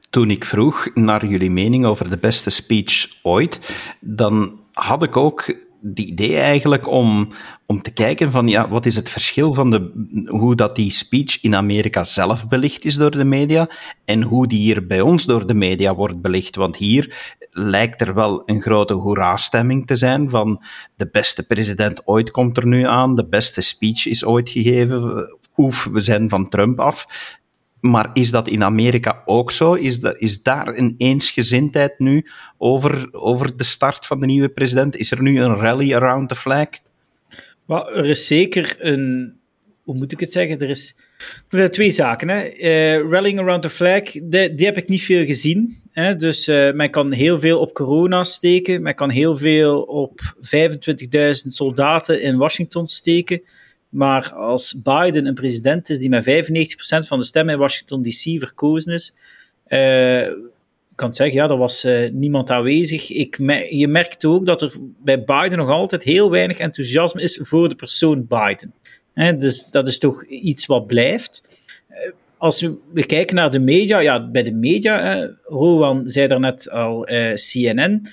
[0.09, 3.59] Toen ik vroeg naar jullie mening over de beste speech ooit,
[3.99, 5.55] dan had ik ook
[5.93, 7.29] de idee eigenlijk om,
[7.65, 9.91] om te kijken van ja, wat is het verschil van de,
[10.27, 13.69] hoe dat die speech in Amerika zelf belicht is door de media
[14.05, 16.55] en hoe die hier bij ons door de media wordt belicht.
[16.55, 20.63] Want hier lijkt er wel een grote hoera-stemming te zijn van
[20.95, 25.87] de beste president ooit komt er nu aan, de beste speech is ooit gegeven, oef,
[25.91, 27.05] we zijn van Trump af.
[27.79, 29.73] Maar is dat in Amerika ook zo?
[29.73, 32.25] Is, dat, is daar een eensgezindheid nu
[32.57, 34.95] over, over de start van de nieuwe president?
[34.95, 36.67] Is er nu een rally around the flag?
[37.65, 39.35] Well, er is zeker een.
[39.83, 40.59] Hoe moet ik het zeggen?
[40.59, 40.95] Er, is,
[41.49, 42.29] er zijn twee zaken.
[42.29, 42.57] Hè.
[42.57, 45.81] Uh, rallying around the flag, die, die, heb ik niet veel gezien.
[45.91, 46.15] Hè.
[46.15, 48.81] Dus uh, men kan heel veel op corona steken.
[48.81, 53.41] Men kan heel veel op 25.000 soldaten in Washington steken.
[53.89, 58.39] Maar als Biden een president is die met 95% van de stemmen in Washington DC
[58.39, 59.17] verkozen is,
[59.67, 60.31] uh,
[60.95, 63.09] kan zeggen, ja, er was uh, niemand aanwezig.
[63.09, 63.37] Ik
[63.69, 64.73] je merkt ook dat er
[65.03, 68.73] bij Biden nog altijd heel weinig enthousiasme is voor de persoon Biden.
[69.39, 71.49] dus dat is toch iets wat blijft.
[71.89, 71.97] Uh,
[72.37, 77.07] als we, we, kijken naar de media, ja, bij de media, Rowan zei daarnet al
[77.33, 78.09] CNN.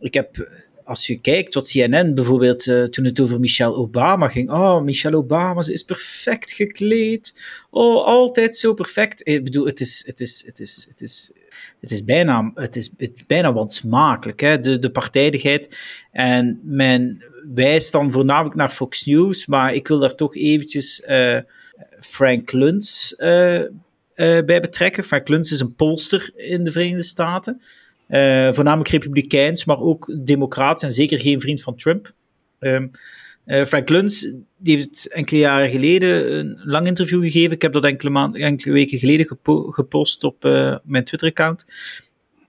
[0.00, 0.48] Ik heb
[0.88, 4.50] als je kijkt wat CNN bijvoorbeeld, uh, toen het over Michelle Obama ging.
[4.50, 7.34] Oh, Michelle Obama, ze is perfect gekleed.
[7.70, 9.20] Oh, altijd zo perfect.
[9.28, 11.32] Ik bedoel, het is, het is, het is, het is,
[11.80, 14.60] het is bijna, het is, het bijna wat smakelijk, hè?
[14.60, 15.76] De, de partijdigheid.
[16.12, 17.24] En men
[17.54, 21.38] wijst dan voornamelijk naar Fox News, maar ik wil daar toch eventjes uh,
[22.00, 23.62] Frank Luntz uh,
[24.14, 25.04] bij betrekken.
[25.04, 27.62] Frank Luntz is een polster in de Verenigde Staten.
[28.08, 32.12] Uh, voornamelijk republikeins, maar ook democraat en zeker geen vriend van Trump.
[32.60, 32.90] Um,
[33.46, 37.52] uh, Frank Luntz die heeft enkele jaren geleden een lang interview gegeven.
[37.52, 41.66] Ik heb dat enkele, maanden, enkele weken geleden gepo gepost op uh, mijn Twitter-account.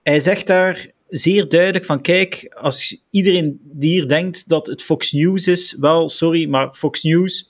[0.02, 5.12] Hij zegt daar zeer duidelijk van, kijk, als iedereen die hier denkt dat het Fox
[5.12, 7.49] News is, wel, sorry, maar Fox News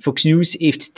[0.00, 0.90] Fox News heeft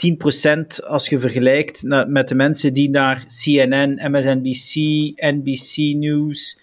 [0.81, 4.73] 10% als je vergelijkt met de mensen die naar CNN, MSNBC,
[5.15, 6.61] NBC News,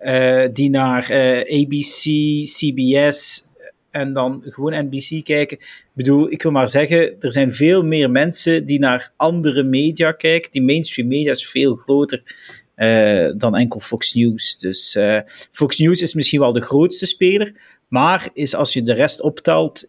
[0.00, 2.02] uh, die naar eh, ABC,
[2.44, 3.46] CBS
[3.90, 5.56] en dan gewoon NBC kijken.
[5.58, 10.12] Ik bedoel, ik wil maar zeggen, er zijn veel meer mensen die naar andere media
[10.12, 10.50] kijken.
[10.50, 12.22] Die mainstream media is veel groter
[13.36, 14.58] dan enkel Fox News.
[14.58, 14.98] Dus
[15.50, 17.54] Fox News is misschien wel de grootste speler,
[17.88, 19.86] maar is als je de rest optelt,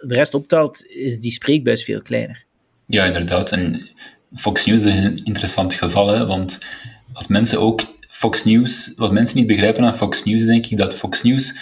[0.00, 2.44] de rest optelt, is die spreekbuis veel kleiner.
[2.86, 3.52] Ja, inderdaad.
[3.52, 3.88] En
[4.34, 6.58] Fox News is een interessant geval, hè, want
[7.12, 10.96] wat mensen ook Fox News, wat mensen niet begrijpen aan Fox News, denk ik dat
[10.96, 11.56] Fox News,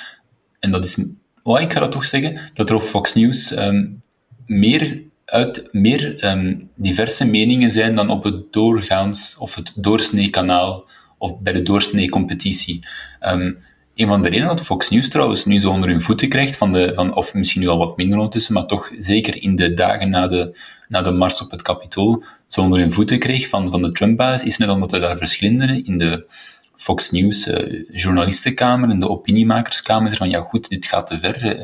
[0.59, 0.97] en dat is,
[1.43, 4.03] oh, ik ga dat toch zeggen, dat er op Fox News um,
[4.47, 10.85] meer, uit, meer um, diverse meningen zijn dan op het doorgaans of het doorsnee kanaal
[11.19, 12.81] of bij de doorsnee competitie.
[13.21, 13.59] Um,
[13.97, 16.73] een van de redenen dat Fox News trouwens nu zo onder hun voeten krijgt, van
[16.73, 20.11] de, van, of misschien nu al wat minder ondertussen, maar toch zeker in de dagen
[20.11, 20.57] na de,
[20.89, 24.43] na de mars op het Capitool, zo onder hun voeten kreeg van, van de Trump-baas,
[24.43, 26.27] is net omdat er daar verschillende in de
[26.75, 31.45] Fox News uh, journalistenkamer en de opiniemakerskamer van ja goed, dit gaat te ver.
[31.45, 31.63] Uh,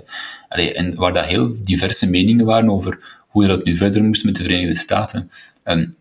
[0.48, 4.36] allee, en waar dat heel diverse meningen waren over hoe dat nu verder moest met
[4.36, 5.30] de Verenigde Staten.
[5.62, 5.96] En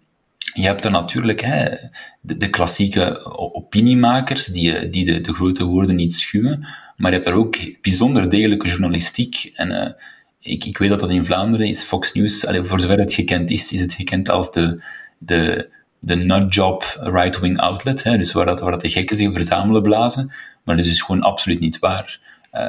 [0.54, 1.76] je hebt er natuurlijk hè,
[2.22, 7.26] de, de klassieke opiniemakers die, die de, de grote woorden niet schuwen, maar je hebt
[7.26, 9.52] daar ook bijzonder degelijke journalistiek.
[9.56, 9.88] En uh,
[10.40, 13.52] ik, ik weet dat dat in Vlaanderen is Fox News, allee, voor zover het gekend
[13.52, 14.84] is, is het gekend als de,
[15.18, 20.34] de, de nutjob right-wing outlet, hè, dus waar, dat, dat de gekken zich verzamelen blazen,
[20.64, 22.20] maar dat is dus gewoon absoluut niet waar.
[22.54, 22.68] Uh,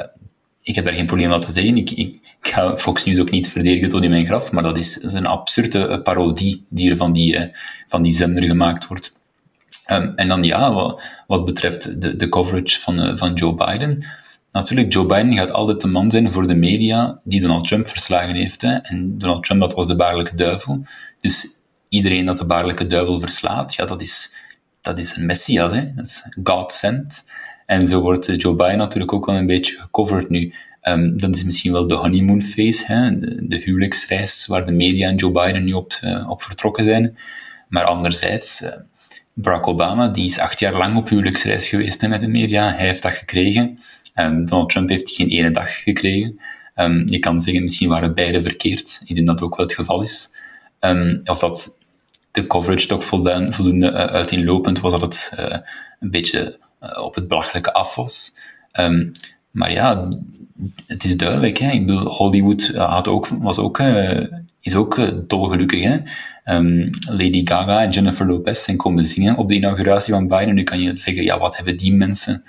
[0.63, 1.77] ik heb daar geen probleem mee te zeggen.
[1.77, 4.99] Ik, ik, ga Fox News ook niet verdedigen tot in mijn graf, maar dat is,
[5.01, 7.43] een absurde uh, parodie die er van die, uh,
[7.87, 9.19] van die zender gemaakt wordt.
[9.91, 14.05] Um, en dan ja, wat, wat betreft de, de coverage van, uh, van Joe Biden.
[14.51, 18.35] Natuurlijk, Joe Biden gaat altijd de man zijn voor de media die Donald Trump verslagen
[18.35, 18.61] heeft.
[18.61, 18.75] Hè.
[18.75, 20.85] En Donald Trump, dat was de baarlijke duivel.
[21.21, 21.47] Dus
[21.89, 24.33] iedereen dat de baarlijke duivel verslaat, ja, dat is,
[24.81, 25.71] dat is een messias.
[25.71, 25.91] Hè.
[26.43, 27.25] God sent.
[27.65, 30.53] En zo wordt eh, Joe Biden natuurlijk ook wel een beetje gecoverd nu.
[30.81, 35.15] Um, dat is misschien wel de honeymoon phase, hè, de, huwelijksreis waar de media en
[35.15, 37.17] Joe Biden nu op, uh, op vertrokken zijn.
[37.67, 38.69] Maar anderzijds, uh,
[39.33, 42.73] Barack Obama, die is acht jaar lang op huwelijksreis geweest hè, met de media.
[42.73, 43.79] Hij heeft dat gekregen.
[44.15, 46.39] Um, Donald Trump heeft geen ene dag gekregen.
[46.75, 49.01] Um, je kan zeggen, misschien waren beide verkeerd.
[49.05, 50.29] Ik denk dat dat ook wel het geval is.
[51.23, 51.77] of dat
[52.31, 55.31] de coverage toch voldoende, voldoende uiteenlopend was, dat het
[55.99, 56.53] een beetje eh,
[57.01, 58.33] op het belachelijke af was.
[58.79, 59.11] Um,
[59.51, 60.07] maar ja,
[60.85, 61.57] het is duidelijk.
[61.57, 61.71] Hè?
[61.71, 64.25] Ik bedoel, Hollywood had ook, was ook, uh,
[64.59, 65.83] is ook dolgelukkig.
[65.83, 65.97] Hè?
[66.55, 70.53] Um, Lady Gaga en Jennifer Lopez zijn komen zingen op de inauguratie van Biden.
[70.53, 72.43] Nu kan je zeggen, ja, wat hebben die mensen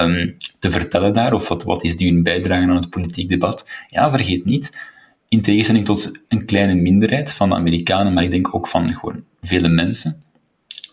[0.00, 1.32] um, te vertellen daar?
[1.32, 3.68] Of wat, wat is die hun bijdrage aan het politiek debat?
[3.88, 4.72] Ja, vergeet niet,
[5.28, 9.24] in tegenstelling tot een kleine minderheid van de Amerikanen, maar ik denk ook van gewoon
[9.42, 10.23] vele mensen,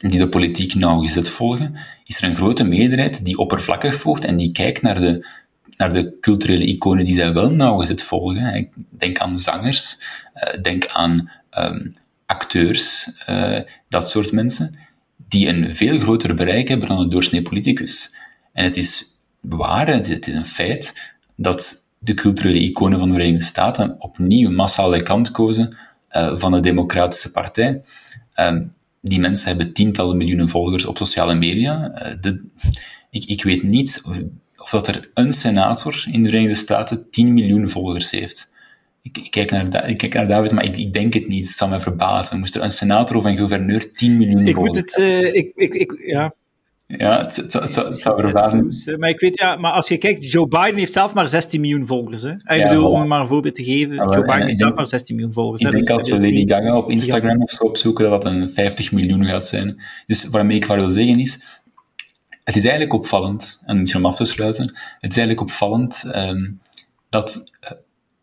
[0.09, 4.51] die de politiek nauwgezet volgen, is er een grote meerderheid die oppervlakkig volgt en die
[4.51, 5.27] kijkt naar de,
[5.77, 8.69] naar de culturele iconen die zij wel nauwgezet volgen.
[8.89, 9.97] Denk aan zangers,
[10.33, 13.59] eh, denk aan um, acteurs, uh,
[13.89, 14.75] dat soort mensen,
[15.27, 18.15] die een veel groter bereik hebben dan de doorsnee politicus.
[18.53, 19.05] En het is
[19.39, 24.89] waar, het is een feit, dat de culturele iconen van de Verenigde Staten opnieuw massaal
[24.89, 25.77] de kant kozen
[26.11, 27.81] uh, van de Democratische Partij.
[28.35, 31.91] Um, die mensen hebben tientallen miljoenen volgers op sociale media.
[31.91, 32.43] Eh, de,
[33.09, 34.19] ik, ik weet niet of,
[34.57, 38.51] of, dat er een senator in de Verenigde Staten 10 miljoen volgers heeft.
[39.01, 41.47] Ik, ik, kijk, naar, ik kijk naar David, maar ik, ik, denk het niet.
[41.47, 42.39] Het zal mij verbazen.
[42.39, 45.51] Moest er een senator of een gouverneur 10 miljoen ik volgers moet het, uh, ik,
[45.55, 46.33] ik, ik, ja.
[46.97, 48.99] Ja, het, het, het, het zou verbazen.
[48.99, 51.85] Maar ik weet, ja, maar als je kijkt, Joe Biden heeft zelf maar 16 miljoen
[51.85, 52.23] volgers.
[52.23, 52.31] Hè?
[52.31, 54.85] Ik ja, bedoel, om maar een voorbeeld te geven, ja, Joe Biden heeft zelf maar
[54.85, 55.61] 16 miljoen volgers.
[55.61, 57.43] Ik denk dus, als we Lady Gaga op Instagram ja.
[57.43, 59.81] of zo opzoeken, dat dat een 50 miljoen gaat zijn.
[60.07, 61.59] Dus waarmee ik wat wil zeggen is,
[62.43, 64.63] het is eigenlijk opvallend, en misschien om af te sluiten,
[64.99, 66.59] het is eigenlijk opvallend um,
[67.09, 67.51] dat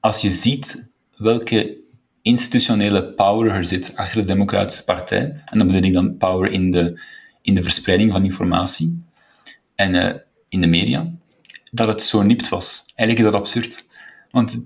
[0.00, 1.76] als je ziet welke
[2.22, 6.70] institutionele power er zit achter de Democratische Partij, en dan bedoel ik dan power in
[6.70, 7.00] de
[7.48, 9.02] in de verspreiding van informatie
[9.74, 10.14] en uh,
[10.48, 11.12] in de media,
[11.70, 12.84] dat het zo nipt was.
[12.94, 13.86] Eigenlijk is dat absurd.
[14.30, 14.64] Want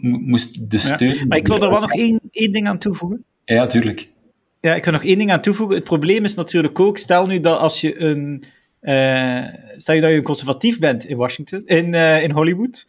[0.00, 1.14] moest de steun...
[1.14, 3.24] Ja, maar ik wil er wel nog één, één ding aan toevoegen.
[3.44, 4.08] Ja, tuurlijk.
[4.60, 5.76] Ja, ik wil nog één ding aan toevoegen.
[5.76, 8.44] Het probleem is natuurlijk ook, stel nu dat als je een...
[8.82, 9.44] Uh,
[9.76, 12.86] stel je dat je een conservatief bent in Washington, in, uh, in Hollywood,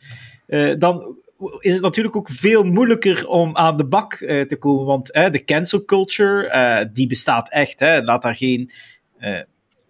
[0.48, 1.16] uh, dan
[1.60, 4.86] is het natuurlijk ook veel moeilijker om aan de bak te komen.
[4.86, 7.80] Want de cancel culture, die bestaat echt.
[7.80, 8.04] Hè.
[8.04, 8.72] Laat daar geen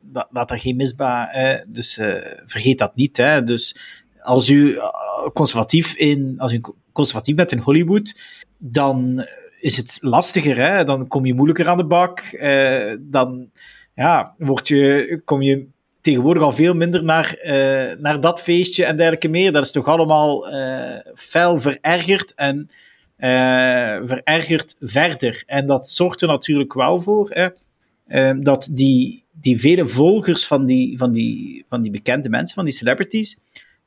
[0.02, 2.16] dat, dat er geen misbaar, hè, dus uh,
[2.46, 3.18] vergeet dat niet.
[3.18, 3.44] Hè.
[3.44, 3.76] Dus
[4.22, 4.86] als u eh,
[5.34, 8.20] conservatief, in, als u conservatief bent in Hollywood,
[8.58, 9.28] dan
[9.60, 10.56] is het lastiger.
[10.56, 10.84] Hè.
[10.84, 12.40] Dan kom je moeilijker aan de bak.
[13.00, 13.50] Dan
[13.96, 15.68] ja, word je, kom je
[16.02, 17.38] tegenwoordig al veel minder naar,
[18.00, 19.52] naar dat feestje en dergelijke meer.
[19.52, 22.70] Dat is toch allemaal uh, fel verergerd en
[24.08, 25.44] verergerd verder.
[25.46, 27.30] En dat zorgt er natuurlijk wel voor.
[28.12, 32.66] Ehm, dat die, die vele volgers van die, van, die, van die bekende mensen, van
[32.66, 33.40] die celebrities,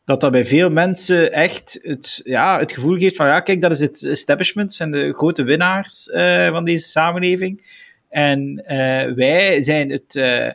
[0.04, 3.70] dat dat bij veel mensen echt het, ja, het gevoel geeft van, ja, kijk, dat
[3.70, 7.82] is het establishment, zijn de grote winnaars uh, van deze samenleving.
[8.08, 10.50] En uh, wij zijn het, uh,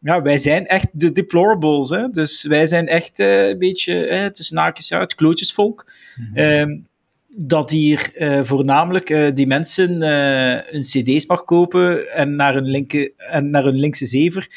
[0.00, 2.08] ja, wij zijn echt de deplorables, hè?
[2.08, 5.92] dus wij zijn echt een beetje, tussen naakjes uit, klootjesvolk.
[6.16, 6.38] Mm -hmm.
[6.38, 6.84] um,
[7.36, 12.66] dat hier uh, voornamelijk uh, die mensen uh, een cd's mag kopen en naar hun,
[12.66, 14.48] linke, en naar hun linkse zever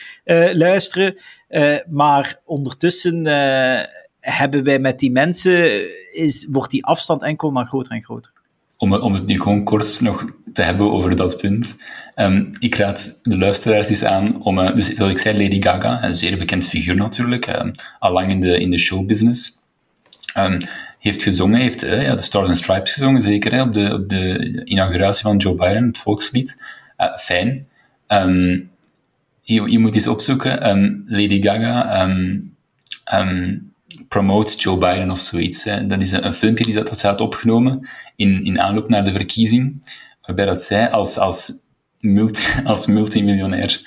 [0.54, 1.18] luisteren.
[1.90, 3.26] maar ondertussen
[4.20, 5.82] hebben wij met die mensen,
[6.14, 8.34] is, wordt die afstand enkel maar groter en groter.
[8.78, 11.76] Om, om het nu gewoon kort nog te hebben over dat punt.
[12.16, 16.16] Um, ik raad de luisteraars eens aan om, dus zoals ik zei, Lady Gaga, een
[16.16, 19.64] zeer bekend figuur natuurlijk, um, al lang in de, in de showbusiness.
[20.38, 20.58] Um,
[21.00, 24.62] heeft gezongen, heeft uh, ja, de Stars and Stripes gezongen, zeker op, de, op de
[24.64, 26.58] inauguratie van Joe Biden, het volkslied.
[26.98, 27.68] Uh, fijn.
[28.08, 28.70] Um,
[29.42, 30.70] je, je, moet eens opzoeken.
[30.70, 32.08] Um, Lady Gaga
[34.08, 35.64] promote Joe Biden of zoiets.
[35.64, 35.86] Hè.
[35.86, 39.04] Dat is een, een filmpje die dat, dat zij had opgenomen in, in aanloop naar
[39.04, 41.52] de verkiezing, waarbij dat zij als, als,
[42.00, 43.82] multi, als multimiljonair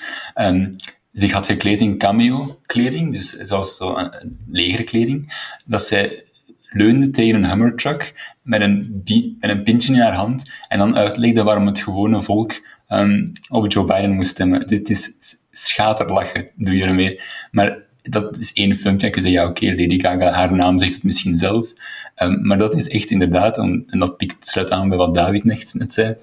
[1.11, 5.33] zich had gekleed in cameo-kleding, dus zoals zo een legerkleding,
[5.65, 6.23] dat zij
[6.69, 9.03] leunde tegen een Hummertruck met een,
[9.39, 13.71] met een pintje in haar hand en dan uitlegde waarom het gewone volk um, op
[13.71, 14.67] Joe Biden moest stemmen.
[14.67, 15.11] Dit is
[15.51, 17.19] schaterlachen, doe je ermee.
[17.51, 19.07] Maar dat is één filmpje.
[19.07, 21.73] Ik zei, ja, oké, Lady Gaga, haar naam zegt het misschien zelf.
[22.15, 25.93] Um, maar dat is echt inderdaad, en dat pikt sluit aan bij wat David net,
[25.93, 26.15] zei,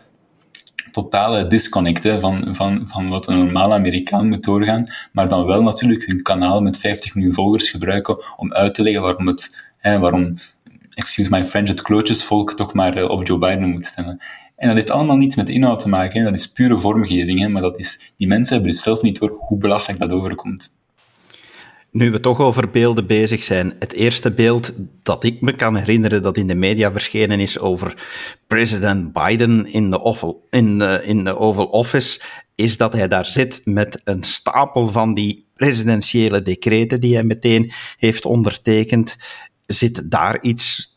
[0.91, 6.07] totale disconnect van, van, van wat een normale Amerikaan moet doorgaan, maar dan wel natuurlijk
[6.07, 10.35] hun kanaal met 50 miljoen volgers gebruiken om uit te leggen waarom het Waarom,
[10.95, 14.21] excuse my French, het klootjesvolk toch maar uh, op Joe Biden moet stemmen.
[14.57, 16.25] En dat heeft allemaal niets met inhoud te maken.
[16.25, 17.41] Dat is pure vormgeving.
[17.41, 17.49] Hè.
[17.49, 20.75] Maar dat is, die mensen hebben dus zelf niet door hoe belachelijk dat overkomt.
[21.91, 24.73] Nu we toch over beelden bezig zijn, het eerste beeld
[25.03, 28.07] dat ik me kan herinneren dat in de media verschenen is over
[28.47, 32.21] president Biden in de Oval, in de, in de Oval Office,
[32.55, 37.73] is dat hij daar zit met een stapel van die presidentiële decreten die hij meteen
[37.97, 39.17] heeft ondertekend.
[39.67, 40.95] Zit daar iets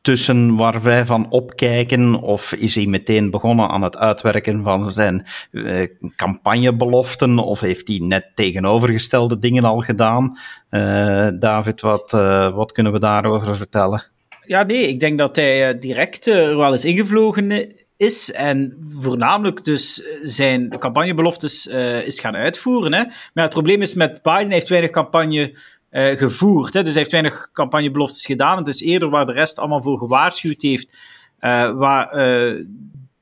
[0.00, 2.14] tussen waar wij van opkijken?
[2.14, 7.38] Of is hij meteen begonnen aan het uitwerken van zijn uh, campagnebeloften?
[7.38, 10.38] Of heeft hij net tegenovergestelde dingen al gedaan?
[10.70, 14.02] Uh, David, wat, uh, wat kunnen we daarover vertellen?
[14.44, 20.02] Ja, nee, ik denk dat hij direct er wel eens ingevlogen is en voornamelijk dus
[20.22, 21.66] zijn campagnebeloftes
[22.04, 22.92] is gaan uitvoeren.
[22.92, 23.04] Hè.
[23.34, 25.56] Maar het probleem is met Biden heeft weinig campagne
[25.92, 26.74] uh, gevoerd.
[26.74, 26.80] Hè.
[26.80, 28.58] Dus hij heeft weinig campagnebeloftes gedaan.
[28.58, 30.88] Het is eerder waar de rest allemaal voor gewaarschuwd heeft,
[31.40, 32.64] uh, waar uh,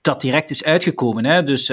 [0.01, 1.25] dat direct is uitgekomen.
[1.25, 1.43] Hè.
[1.43, 1.73] Dus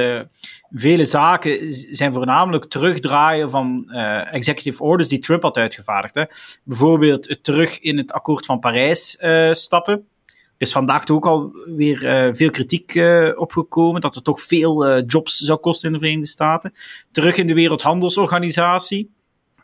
[0.72, 3.92] vele zaken zijn voornamelijk terugdraaien van
[4.32, 6.16] executive orders die Trump had uitgevaardigd.
[6.16, 6.24] Hè.
[6.64, 9.18] Bijvoorbeeld terug in het akkoord van Parijs
[9.52, 9.94] stappen.
[10.58, 15.04] Er is vandaag ook al weer veel kritiek uh, opgekomen dat het toch veel uh,
[15.08, 16.74] jobs zou kosten in de Verenigde Staten.
[17.12, 19.16] Terug in de Wereldhandelsorganisatie.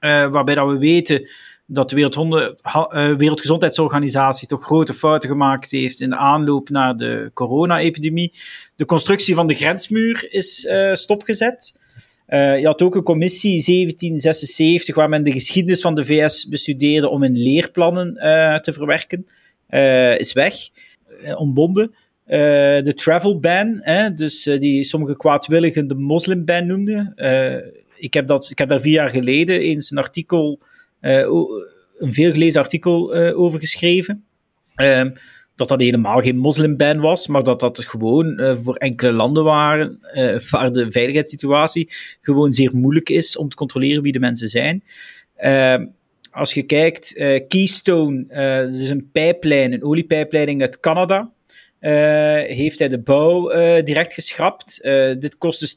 [0.04, 1.30] Uh, waarbij dat we weten
[1.66, 8.34] dat de uh, Wereldgezondheidsorganisatie toch grote fouten gemaakt heeft in de aanloop naar de corona-epidemie.
[8.76, 11.78] De constructie van de grensmuur is uh, stopgezet.
[12.28, 17.24] je had ook een commissie 1776 waar men de geschiedenis van de VS bestudeerde om
[17.24, 18.14] in leerplannen
[18.62, 19.28] te verwerken.
[20.18, 20.56] is weg,
[21.36, 21.96] ontbonden.
[22.26, 23.82] de travel ban,
[24.16, 27.14] dus die sommige kwaadwilligen de moslimban noemden
[27.96, 30.60] ik, heb dat, ik heb daar vier jaar geleden eens een artikel,
[31.02, 31.20] uh,
[31.98, 34.26] een veelgelezen artikel uh, over geschreven.
[34.76, 35.04] Uh,
[35.56, 40.00] dat dat helemaal geen moslimban was, maar dat dat gewoon uh, voor enkele landen waren
[40.50, 41.90] waar de veiligheidssituatie
[42.22, 44.84] gewoon zeer moeilijk is om te controleren wie de mensen zijn.
[45.36, 45.86] Ehm,
[46.32, 47.14] als je kijkt,
[47.48, 48.26] Keystone,
[48.72, 51.33] dus een pijplijn, een oliepijpleiding uit Canada,
[52.48, 53.50] heeft hij de bouw
[53.82, 54.80] direct geschrapt.
[55.20, 55.76] dit kost dus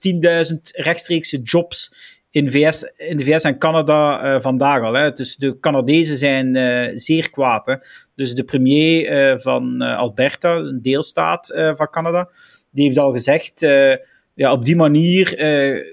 [0.53, 1.95] 10.000 rechtstreekse jobs
[2.31, 4.92] in, VS, in de VS en Canada vandaag al.
[4.92, 5.12] Hè.
[5.12, 7.66] Dus de Canadezen zijn zeer kwaad.
[7.66, 7.75] Hè.
[8.14, 12.29] Dus de premier van Alberta, een deelstaat van Canada,
[12.71, 13.61] die heeft al gezegd.
[14.35, 15.35] ja, op die manier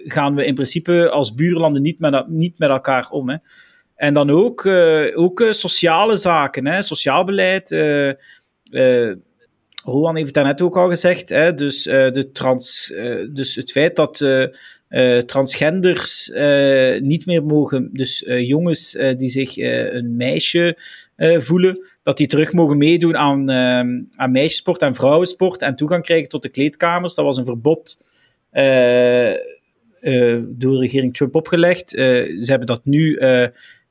[0.03, 3.29] gaan we in principe als buurlanden niet met, niet met elkaar om.
[3.29, 3.37] Hè.
[3.95, 4.65] En dan ook,
[5.15, 7.69] ook sociale zaken, hè, sociaal beleid.
[9.83, 11.29] Rowan heeft daarnet ook al gezegd.
[11.29, 12.93] Hè, dus, de trans,
[13.29, 14.19] dus het feit dat
[14.89, 16.31] uh, transgenders
[17.01, 20.77] niet meer mogen, dus jongens die zich een meisje
[21.17, 23.51] voelen, dat die terug mogen meedoen aan,
[24.11, 27.15] aan meisjesport en vrouwensport en toegang krijgen tot de kleedkamers.
[27.15, 27.97] Dat was een verbod
[30.57, 31.89] door de regering Trump opgelegd.
[31.89, 33.19] ze hebben dat nu.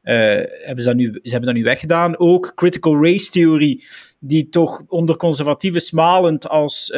[0.03, 2.19] Hebben ze, nu, ze hebben dat nu weggedaan.
[2.19, 3.83] Ook critical race theory,
[4.21, 6.93] die toch onder conservatieven smalend als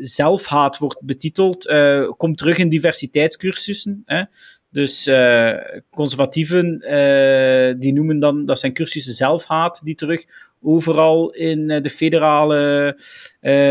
[0.00, 1.72] zelfhaat wordt betiteld,
[2.16, 4.02] komt terug in diversiteitscursussen.
[4.04, 4.22] Hè?
[4.70, 5.54] Dus uh,
[5.90, 6.78] conservatieven,
[7.78, 10.24] die noemen dan, dat zijn cursussen zelfhaat, die terug
[10.62, 12.96] overal in de federale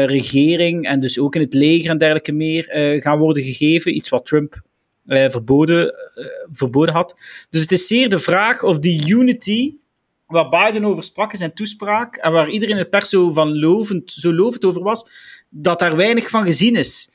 [0.05, 2.63] regering en dus ook in het leger en dergelijke meer
[3.01, 3.95] gaan worden gegeven.
[3.95, 4.61] Iets wat Trump
[5.07, 5.93] verboden,
[6.51, 7.15] verboden had.
[7.49, 9.73] Dus het is zeer de vraag of die unity,
[10.25, 14.11] waar Biden over sprak in zijn toespraak, en waar iedereen het pers zo, van lovend,
[14.11, 15.09] zo lovend over was,
[15.49, 17.09] dat daar weinig van gezien is.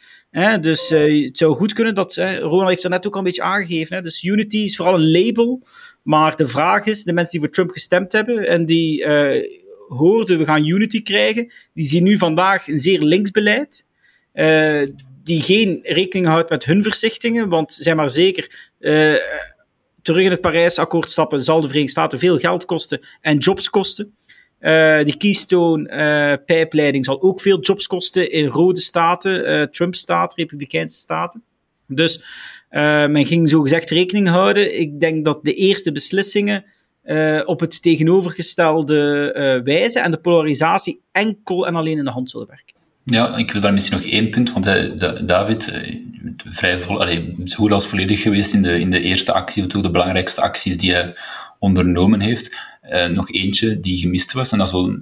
[0.61, 3.24] Dus uh, het zou goed kunnen dat, uh, Ronald heeft er net ook al een
[3.24, 5.62] beetje aangegeven, dus Unity is vooral een label,
[6.03, 9.07] maar de vraag is, de mensen die voor Trump gestemd hebben en die
[9.88, 13.86] hoorden we gaan Unity krijgen, die zien nu vandaag een zeer links beleid,
[15.25, 18.70] die geen rekening houdt met hun verzichtingen, want zijn maar zeker,
[20.03, 24.14] terug in het Parijsakkoord stappen zal de Verenigde Staten veel geld kosten en jobs kosten.
[24.61, 31.43] Uh, die Keystone-pijpleiding zal ook veel jobs kosten in rode staten, uh, Trump-staten, Republikeinse staten.
[31.87, 32.16] Dus
[32.70, 34.79] uh, men ging zogezegd rekening houden.
[34.81, 36.64] Ik denk dat de eerste beslissingen
[37.45, 42.82] op het tegenovergestelde wijze en de polarisatie enkel en alleen in de hand zullen werken.
[43.05, 44.64] Ja, ik wil daar misschien nog één punt, want
[45.28, 45.72] David,
[46.36, 49.68] vrij vol, allee, zo goed als volledig geweest in de, in de eerste actie, of
[49.68, 51.14] de belangrijkste acties die hij
[51.59, 52.57] ondernomen heeft.
[52.90, 54.96] Uh, nog eentje die gemist was, en dat is wel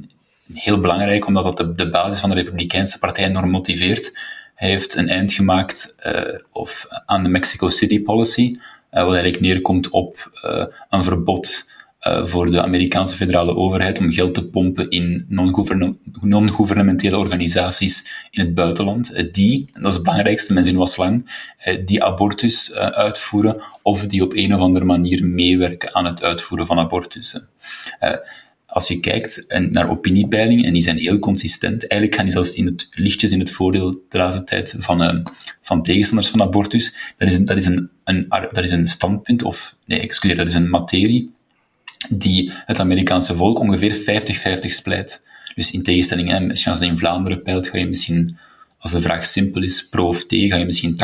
[0.55, 4.18] heel belangrijk, omdat dat de, basis van de Republikeinse Partij enorm motiveert.
[4.55, 8.57] Hij heeft een eind gemaakt uh, of aan de Mexico City Policy,
[8.90, 10.30] wat eigenlijk neerkomt op
[10.90, 11.66] een verbod
[12.09, 15.24] uh, voor de Amerikaanse federale overheid om geld te pompen in
[16.20, 21.30] non-gouvernementele organisaties in het buitenland, die, dat is het belangrijkste, mijn zin was lang,
[21.84, 26.78] die abortus uitvoeren of die op een of andere manier meewerken aan het uitvoeren van
[26.78, 27.48] abortussen.
[28.66, 32.66] Als je kijkt naar opiniepeilingen, en die zijn heel consistent, eigenlijk gaan die zelfs in
[32.66, 35.26] het, lichtjes in het voordeel de laatste tijd van,
[35.61, 36.94] van tegenstanders van abortus.
[37.16, 40.55] Dat is, dat, is een, een, dat is een standpunt, of nee, excuseer, dat is
[40.55, 41.30] een materie
[42.09, 45.26] die het Amerikaanse volk ongeveer 50-50 splijt.
[45.55, 48.38] Dus in tegenstelling, hè, als je in Vlaanderen peilt, ga je misschien
[48.78, 50.96] als de vraag simpel is, pro of tegen, ga je misschien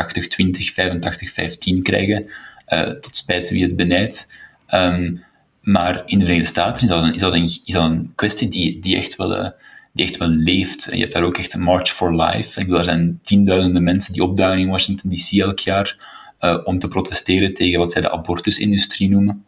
[1.75, 2.27] 80-20, 85-15 krijgen
[2.73, 4.31] uh, tot spijt wie het benijdt.
[4.73, 5.23] Um,
[5.61, 6.89] maar in de Verenigde Staten is
[7.19, 7.75] dat een, is is
[8.15, 9.49] kwestie die, die, echt wel, uh,
[9.93, 10.87] die echt wel leeft.
[10.91, 12.59] Je hebt daar ook echt een March for Life.
[12.59, 15.97] Ik bedoel, er zijn tienduizenden mensen die opdagen in Washington DC elk jaar
[16.41, 19.45] uh, om te protesteren tegen wat zij de abortusindustrie noemen.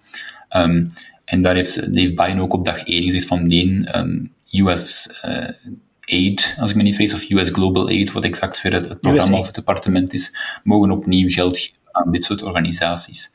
[0.57, 0.91] Um,
[1.29, 5.47] en daar heeft, heeft Biden ook op dag 1 gezegd van nee, um, US uh,
[6.05, 8.99] Aid, als ik me niet vrees, of US Global Aid, wat exact weer het, het
[8.99, 13.31] programma of het departement is, mogen opnieuw geld geven aan dit soort organisaties.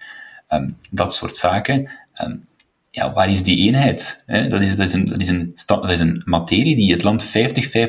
[0.49, 1.91] Um, dat soort zaken.
[2.23, 2.45] Um,
[2.91, 4.23] ja, waar is die eenheid?
[4.27, 7.27] Dat, is, dat, is een, dat, is een, dat is een materie die het land
[7.27, 7.31] 50-50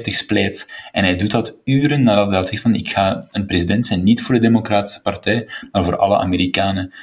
[0.02, 0.72] splijt.
[0.92, 4.22] En hij doet dat uren nadat hij zegt van ik ga een president zijn, niet
[4.22, 6.94] voor de Democratische Partij, maar voor alle Amerikanen.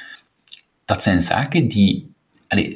[0.85, 2.11] Dat zijn zaken die...
[2.47, 2.75] Allez,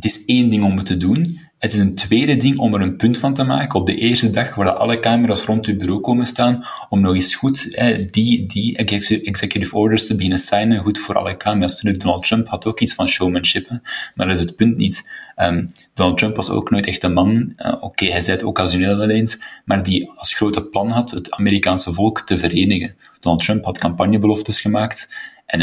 [0.00, 2.80] het is één ding om het te doen, het is een tweede ding om er
[2.80, 6.00] een punt van te maken op de eerste dag waar alle camera's rond uw bureau
[6.00, 7.80] komen staan, om nog eens goed
[8.10, 11.80] die, die executive orders te beginnen signen, goed voor alle camera's.
[11.80, 13.68] Donald Trump had ook iets van showmanship,
[14.14, 15.10] maar dat is het punt niet.
[15.36, 18.96] Um, Donald Trump was ook nooit echt een man, uh, oké, hij zei het occasioneel
[18.96, 22.94] wel eens, maar die als grote plan had het Amerikaanse volk te verenigen.
[23.20, 25.08] Donald Trump had campagnebeloftes gemaakt
[25.46, 25.60] en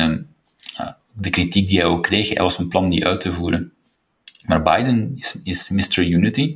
[0.80, 3.72] uh, de kritiek die hij ook kreeg, hij was van plan die uit te voeren.
[4.48, 6.08] Maar Biden is, is Mr.
[6.08, 6.54] Unity.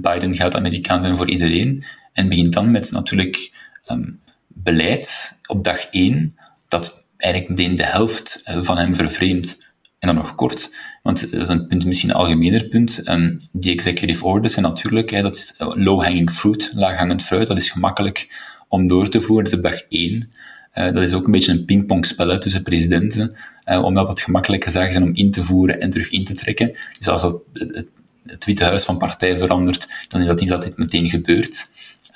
[0.00, 1.84] Biden gaat Amerikaan zijn voor iedereen.
[2.12, 3.52] En begint dan met natuurlijk
[3.90, 6.36] um, beleid op dag één,
[6.68, 9.64] dat eigenlijk meteen de helft eh, van hem vervreemdt.
[9.98, 13.08] En dan nog kort, want dat is een punt, misschien een algemener punt.
[13.08, 17.70] Um, die executive orders zijn natuurlijk, dat is eh, low-hanging fruit, laaghangend fruit, dat is
[17.70, 18.28] gemakkelijk
[18.68, 19.46] om door te voeren.
[19.46, 20.32] Is op dag één.
[20.78, 24.92] Uh, dat is ook een beetje een pingpongspel tussen presidenten, uh, omdat het gemakkelijke zaken
[24.92, 26.76] zijn om in te voeren en terug in te trekken.
[26.98, 27.86] Dus als dat het,
[28.26, 31.70] het Witte Huis van partij verandert, dan is dat iets dat dit meteen gebeurt.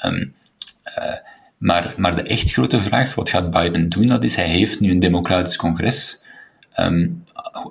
[0.04, 0.34] Um,
[0.98, 1.14] uh,
[1.58, 4.90] maar, maar de echt grote vraag, wat gaat Biden doen, dat is, hij heeft nu
[4.90, 6.22] een democratisch congres,
[6.78, 7.24] um,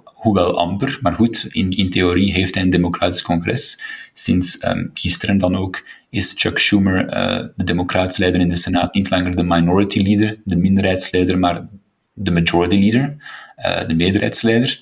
[0.03, 3.79] hoewel amper, maar goed, in, in theorie heeft hij een democratisch congres.
[4.13, 8.93] Sinds um, gisteren dan ook is Chuck Schumer, uh, de democratische leider in de Senaat,
[8.93, 11.67] niet langer de minority leader, de minderheidsleider, maar
[12.13, 13.15] de majority leader,
[13.57, 14.81] uh, de meerderheidsleider.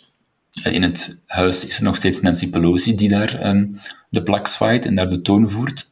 [0.63, 4.47] Uh, in het huis is er nog steeds Nancy Pelosi die daar um, de plak
[4.47, 5.89] zwaait en daar de toon voert.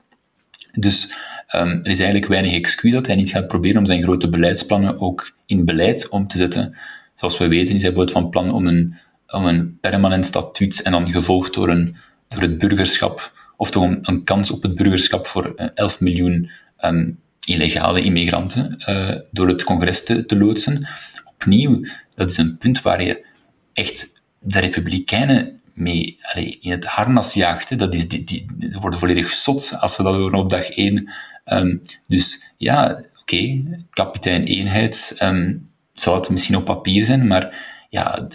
[0.71, 1.13] Dus
[1.55, 4.99] um, er is eigenlijk weinig excuus dat hij niet gaat proberen om zijn grote beleidsplannen
[4.99, 6.75] ook in beleid om te zetten.
[7.15, 10.91] Zoals we weten is hij bijvoorbeeld van plan om een, om een permanent statuut en
[10.91, 11.95] dan gevolgd door, een,
[12.27, 16.49] door het burgerschap of toch een, kans op het burgerschap voor 11 eh, miljoen
[16.85, 20.87] um, illegale immigranten uh, door het congres te, te loodsen.
[21.25, 21.85] Opnieuw,
[22.15, 23.25] dat is een punt waar je
[23.73, 26.17] echt de republikeinen mee
[26.59, 27.79] in het harnas jaagt.
[27.79, 28.45] Dat is, die, die,
[28.79, 31.09] worden volledig zot als ze dat horen op dag één.
[31.45, 37.65] Um, dus ja, oké, okay, kapitein eenheid um, zal het misschien op papier zijn, maar
[37.89, 38.27] ja,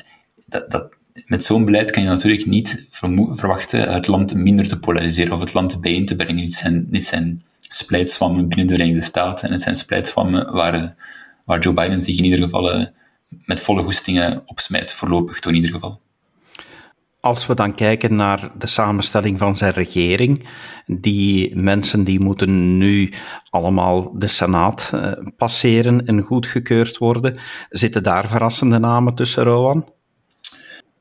[0.46, 0.96] dat, dat,
[1.26, 5.52] met zo'n beleid kan je natuurlijk niet verwachten het land minder te polariseren of het
[5.52, 6.44] land bijeen te brengen.
[6.44, 10.94] Dit zijn, dit zijn splijtswammen binnen de Verenigde Staten en het zijn splijtswammen waar,
[11.44, 12.86] waar Joe Biden zich in ieder geval uh,
[13.44, 16.00] met volle goestingen opsmijt, voorlopig toch in ieder geval.
[17.20, 20.48] Als we dan kijken naar de samenstelling van zijn regering,
[20.86, 23.12] die mensen die moeten nu
[23.50, 27.38] allemaal de Senaat uh, passeren en goedgekeurd worden,
[27.70, 29.92] zitten daar verrassende namen tussen, Rowan?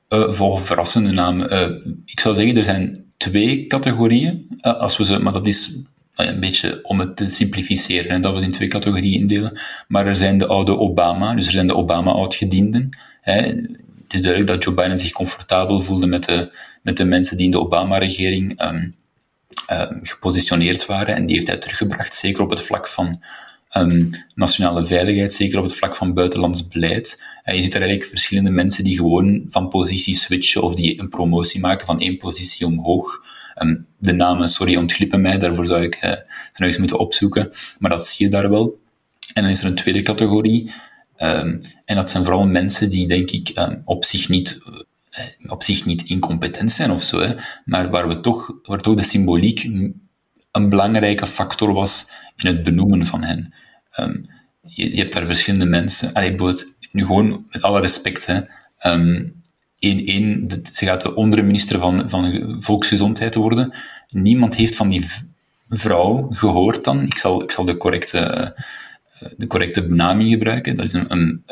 [0.09, 1.53] Uh, voor verrassende namen.
[1.53, 5.77] Uh, ik zou zeggen, er zijn twee categorieën, als we ze, maar dat is
[6.15, 9.59] een beetje om het te simplificeren, en dat we ze in twee categorieën indelen.
[9.87, 12.97] Maar er zijn de oude Obama, dus er zijn de Obama-oudgedienden.
[13.21, 16.51] Het is duidelijk dat Joe Biden zich comfortabel voelde met de,
[16.83, 18.95] met de mensen die in de Obama-regering um,
[20.03, 21.15] gepositioneerd waren.
[21.15, 23.21] En die heeft hij teruggebracht, zeker op het vlak van
[23.77, 27.23] um, nationale veiligheid, zeker op het vlak van buitenlands beleid.
[27.45, 31.09] Uh, je ziet er eigenlijk verschillende mensen die gewoon van positie switchen of die een
[31.09, 33.23] promotie maken van één positie omhoog.
[33.61, 37.89] Um, de namen, sorry, ontglippen mij, daarvoor zou ik uh, nog eens moeten opzoeken, maar
[37.89, 38.79] dat zie je daar wel.
[39.33, 40.71] En dan is er een tweede categorie,
[41.17, 43.53] um, en dat zijn vooral mensen die, denk ik,
[43.85, 44.61] op zich niet
[45.17, 49.03] uh, op zich niet incompetent zijn of zo, maar waar, we toch, waar toch de
[49.03, 49.63] symboliek
[50.51, 52.07] een belangrijke factor was
[52.47, 53.53] het benoemen van hen.
[53.99, 54.29] Um,
[54.61, 56.13] je, je, hebt daar verschillende mensen.
[56.13, 58.41] Allee, bijvoorbeeld, nu gewoon met alle respect, hè.
[58.83, 59.37] Um,
[60.71, 63.73] ze gaat de onderminister van, van Volksgezondheid worden.
[64.07, 65.05] Niemand heeft van die
[65.69, 67.01] vrouw gehoord dan.
[67.01, 68.55] Ik zal, ik zal de, correcte,
[69.37, 70.75] de correcte benaming gebruiken.
[70.75, 71.43] Dat is een, een,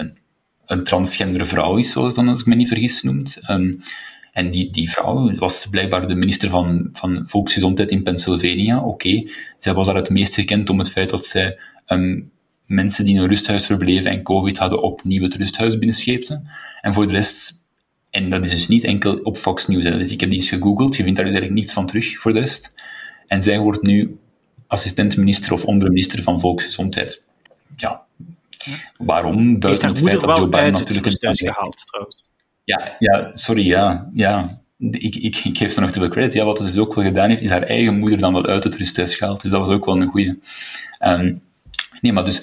[0.65, 3.39] een, transgender vrouw is, zoals dan, als ik me niet vergis, noemt.
[3.49, 3.79] Um,
[4.37, 8.77] en die, die vrouw was blijkbaar de minister van, van Volksgezondheid in Pennsylvania.
[8.77, 9.29] Oké, okay.
[9.59, 12.31] zij was daar het meest gekend om het feit dat zij um,
[12.65, 16.41] mensen die in een rusthuis verbleven en COVID hadden opnieuw het rusthuis binnenscheepte.
[16.81, 17.63] En voor de rest,
[18.09, 20.95] en dat is dus niet enkel op Fox News, dus ik heb die eens gegoogeld,
[20.95, 22.75] je vindt daar dus eigenlijk niets van terug voor de rest.
[23.27, 24.17] En zij wordt nu
[24.67, 27.25] assistent-minister of onderminister van Volksgezondheid.
[27.75, 28.05] Ja,
[28.97, 29.59] waarom?
[29.59, 32.26] Buiten het feit dat Joe Biden natuurlijk een thuis gehaald trouwens.
[32.67, 34.09] Ja, ja, sorry, ja.
[34.13, 34.61] ja.
[34.77, 36.33] Ik, ik, geef ze nog te veel credit.
[36.33, 38.63] Ja, wat ze dus ook wel gedaan heeft, is haar eigen moeder dan wel uit
[38.63, 39.41] het rusthuis gehaald.
[39.41, 40.39] Dus dat was ook wel een goeie.
[41.05, 41.41] Um,
[42.01, 42.41] nee, maar dus,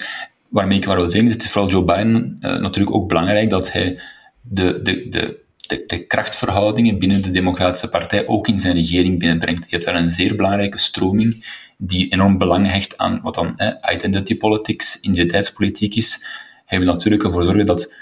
[0.49, 3.49] waarmee ik maar wil zeggen, is het is vooral Joe Biden uh, natuurlijk ook belangrijk
[3.49, 3.99] dat hij
[4.41, 9.63] de, de, de, de, de krachtverhoudingen binnen de Democratische Partij ook in zijn regering binnenbrengt.
[9.63, 11.45] Je hebt daar een zeer belangrijke stroming
[11.77, 16.25] die enorm belang hecht aan wat dan eh, identity politics, identiteitspolitiek is.
[16.65, 17.93] Hij wil natuurlijk ervoor zorgen dat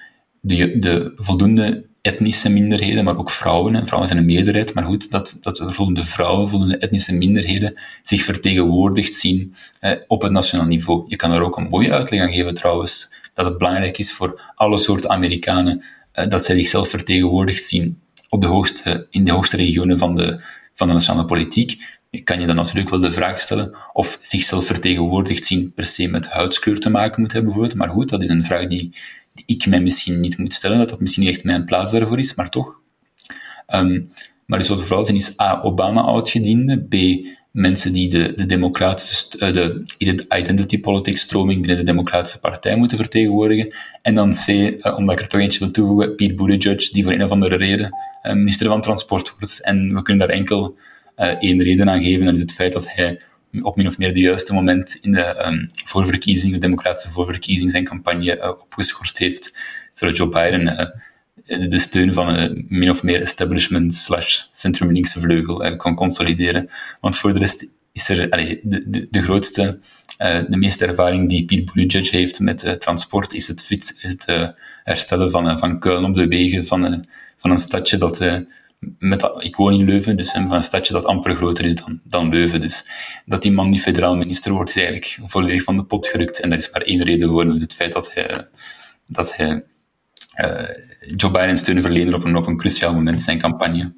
[0.41, 3.86] de, de voldoende etnische minderheden, maar ook vrouwen.
[3.86, 9.14] Vrouwen zijn een meerderheid, maar goed, dat, dat voldoende vrouwen, voldoende etnische minderheden zich vertegenwoordigd
[9.14, 11.04] zien eh, op het nationaal niveau.
[11.08, 14.54] Je kan er ook een mooie uitleg aan geven trouwens, dat het belangrijk is voor
[14.56, 17.99] alle soorten Amerikanen eh, dat zij zichzelf vertegenwoordigd zien
[18.30, 20.41] op de hoogste, in de hoogste regionen van de,
[20.74, 21.82] van de nationale politiek.
[22.10, 26.08] Je kan je dan natuurlijk wel de vraag stellen of zichzelf vertegenwoordigd zien per se
[26.08, 27.80] met huidskleur te maken moet hebben, bijvoorbeeld.
[27.80, 28.93] Maar goed, dat is een vraag die,
[29.45, 32.36] ik mij misschien niet moet stellen, dat dat misschien niet echt mijn plaats daarvoor is,
[32.36, 32.79] maar toch.
[33.75, 34.09] Um,
[34.45, 39.25] maar dus wat we vooral zien is A, Obama-oudgediende, B, mensen die de, de democratische,
[39.39, 44.97] uh, de identity politics stroming binnen de democratische partij moeten vertegenwoordigen, en dan C, uh,
[44.97, 47.97] omdat ik er toch eentje wil toevoegen, Pete Buttigieg, die voor een of andere reden
[48.23, 50.77] uh, minister van Transport wordt, en we kunnen daar enkel
[51.39, 53.19] één reden aan geven, dat is het feit dat hij
[53.62, 55.70] op min of meer de juiste moment in de um,
[56.51, 59.58] de democratische voorverkiezing, zijn campagne uh, opgeschorst heeft,
[59.93, 60.91] zodat Joe Biden
[61.47, 66.70] uh, de steun van een min of meer establishment slash centrum-linkse vleugel kon consolideren.
[67.01, 68.30] Want voor de rest is er
[68.64, 69.80] de, de, grootste,
[70.47, 75.60] de meeste ervaring die Pete Buttigieg heeft met transport, is het, fiets, het herstellen van,
[75.60, 78.20] van kuilen op de wegen van, van een stadje dat
[78.99, 82.29] met, ik woon in Leuven, dus van een stadje dat amper groter is dan, dan
[82.29, 82.61] Leuven.
[82.61, 82.88] Dus
[83.25, 86.39] dat die man niet federaal minister wordt, is eigenlijk volledig van de pot gerukt.
[86.39, 88.47] En daar is maar één reden voor, dat het feit dat hij,
[89.07, 89.63] dat hij
[90.41, 90.69] uh,
[91.15, 93.93] Joe Biden steun verleende op een, op een cruciaal moment in zijn campagne.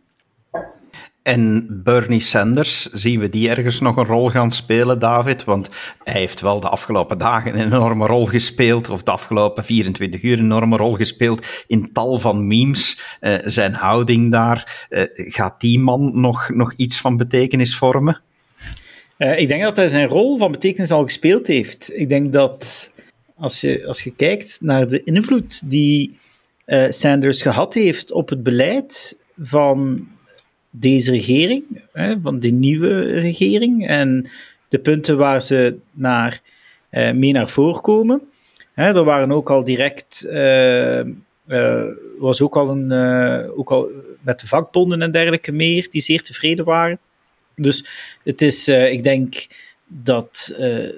[1.26, 5.44] En Bernie Sanders, zien we die ergens nog een rol gaan spelen, David?
[5.44, 5.70] Want
[6.04, 10.38] hij heeft wel de afgelopen dagen een enorme rol gespeeld, of de afgelopen 24 uur
[10.38, 13.02] een enorme rol gespeeld in tal van memes.
[13.22, 18.22] Uh, zijn houding daar, uh, gaat die man nog, nog iets van betekenis vormen?
[19.18, 21.92] Uh, ik denk dat hij zijn rol van betekenis al gespeeld heeft.
[21.94, 22.90] Ik denk dat
[23.38, 26.18] als je, als je kijkt naar de invloed die
[26.90, 30.08] Sanders gehad heeft op het beleid van
[30.80, 31.64] deze regering,
[31.94, 34.30] hè, van de nieuwe regering, en
[34.70, 36.42] de punten waar ze naar,
[36.92, 38.22] uh, mee naar voren komen.
[38.74, 40.28] Hè, er waren ook al direct,
[42.18, 42.92] was ook al een,
[43.56, 47.00] ook al met de vakbonden en dergelijke meer, die zeer tevreden waren.
[47.56, 47.88] Dus
[48.24, 49.48] het is, uh, ik denk
[49.88, 50.90] dat uh,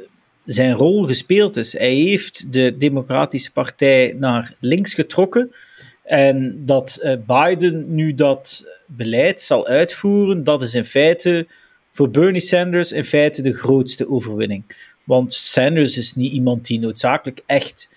[0.46, 1.74] zijn rol gespeeld is.
[1.74, 5.52] Hij heeft de Democratische Partij naar links getrokken.
[6.08, 11.48] En dat uh, Biden nu dat beleid zal uitvoeren, dat is in feite
[11.92, 14.64] voor Bernie Sanders in feite de grootste overwinning.
[15.04, 17.90] Want Sanders is niet iemand die noodzakelijk echt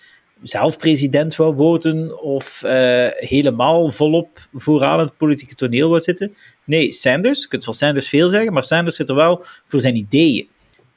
[0.43, 6.35] zelf president wil worden of uh, helemaal volop vooraan het politieke toneel wil zitten.
[6.63, 9.95] Nee, Sanders, je kunt van Sanders veel zeggen, maar Sanders zit er wel voor zijn
[9.95, 10.47] ideeën.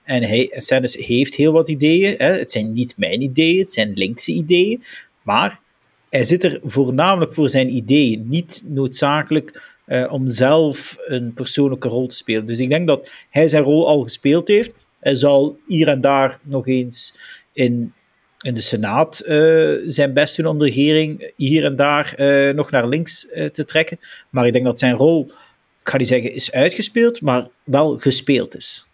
[0.05, 2.15] En hij, Sanders heeft heel wat ideeën.
[2.19, 2.39] Hè.
[2.39, 4.83] Het zijn niet mijn ideeën, het zijn linkse ideeën.
[5.23, 5.61] Maar
[6.15, 12.07] hij zit er voornamelijk voor zijn ideeën, niet noodzakelijk uh, om zelf een persoonlijke rol
[12.07, 12.47] te spelen.
[12.47, 14.73] Dus ik denk dat hij zijn rol al gespeeld heeft.
[15.01, 17.19] Hij zal hier en daar nog eens
[17.53, 17.93] in
[18.41, 22.71] in de Senaat uh, zijn best doen om de regering hier en daar uh, nog
[22.71, 23.99] naar links te trekken.
[24.31, 25.27] Maar ik denk dat zijn rol,
[25.83, 28.87] ik ga niet zeggen is uitgespeeld, maar wel gespeeld is.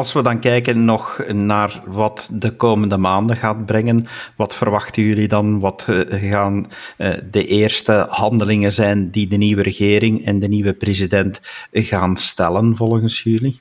[0.00, 5.28] Als we dan kijken nog naar wat de komende maanden gaat brengen, wat verwachten jullie
[5.28, 5.60] dan?
[5.60, 6.66] Wat gaan
[7.30, 11.40] de eerste handelingen zijn die de nieuwe regering en de nieuwe president
[11.72, 13.60] gaan stellen volgens jullie?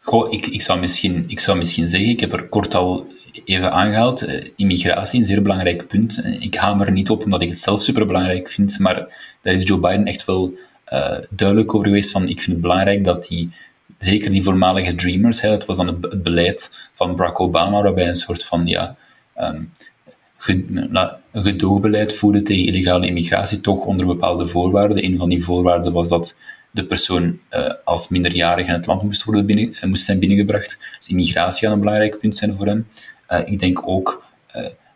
[0.00, 3.06] Goh, ik, ik, zou misschien, ik zou misschien zeggen, ik heb er kort al
[3.44, 6.22] even aangehaald, uh, immigratie, een zeer belangrijk punt.
[6.22, 8.94] Eh, ik hamer er niet op omdat ik het zelf superbelangrijk vind, maar
[9.42, 10.54] daar is Joe Biden echt wel
[11.30, 13.50] duidelijk over geweest van, ik vind het belangrijk dat die,
[14.06, 18.16] zeker die voormalige dreamers, hè, dat was dan het, beleid van Barack Obama, waarbij een
[18.16, 18.96] soort van, ja,
[19.38, 19.70] um,
[21.32, 25.04] gedoogbeleid voerde tegen illegale immigratie, toch onder bepaalde voorwaarden.
[25.04, 26.36] Een van die voorwaarden was dat
[26.70, 30.78] de persoon uh, als minderjarige in het land moest, worden binnen, moest zijn binnengebracht.
[30.98, 32.86] Dus immigratie gaat een belangrijk punt zijn voor hem.
[33.30, 34.24] Uh, ik denk ook,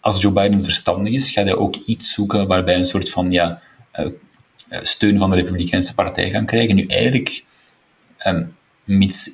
[0.01, 3.61] als Joe Biden verstandig is, gaat hij ook iets zoeken waarbij een soort van ja,
[4.83, 6.77] steun van de Republikeinse Partij gaan krijgen.
[6.77, 7.45] Nu, eigenlijk,
[8.27, 9.31] um, mits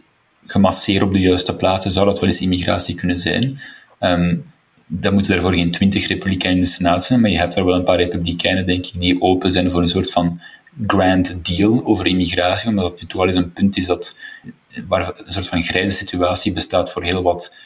[0.47, 3.61] gemasseerd op de juiste plaatsen, zou dat wel eens immigratie kunnen zijn.
[4.01, 4.44] Um,
[4.86, 7.84] moeten daarvoor geen twintig Republikeinen in de Senaat zijn, maar je hebt er wel een
[7.84, 10.40] paar Republikeinen, denk ik, die open zijn voor een soort van
[10.86, 14.16] grand deal over immigratie, omdat het nu al eens een punt is dat,
[14.88, 17.57] waar een soort van grijze situatie bestaat voor heel wat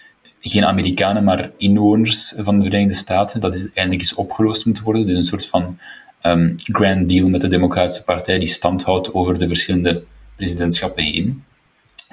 [0.41, 5.07] geen Amerikanen, maar inwoners van de Verenigde Staten, dat is eindelijk eens opgelost moet worden.
[5.07, 5.78] Dus een soort van
[6.22, 10.03] um, grand deal met de Democratische Partij die stand houdt over de verschillende
[10.37, 11.45] presidentschappen heen.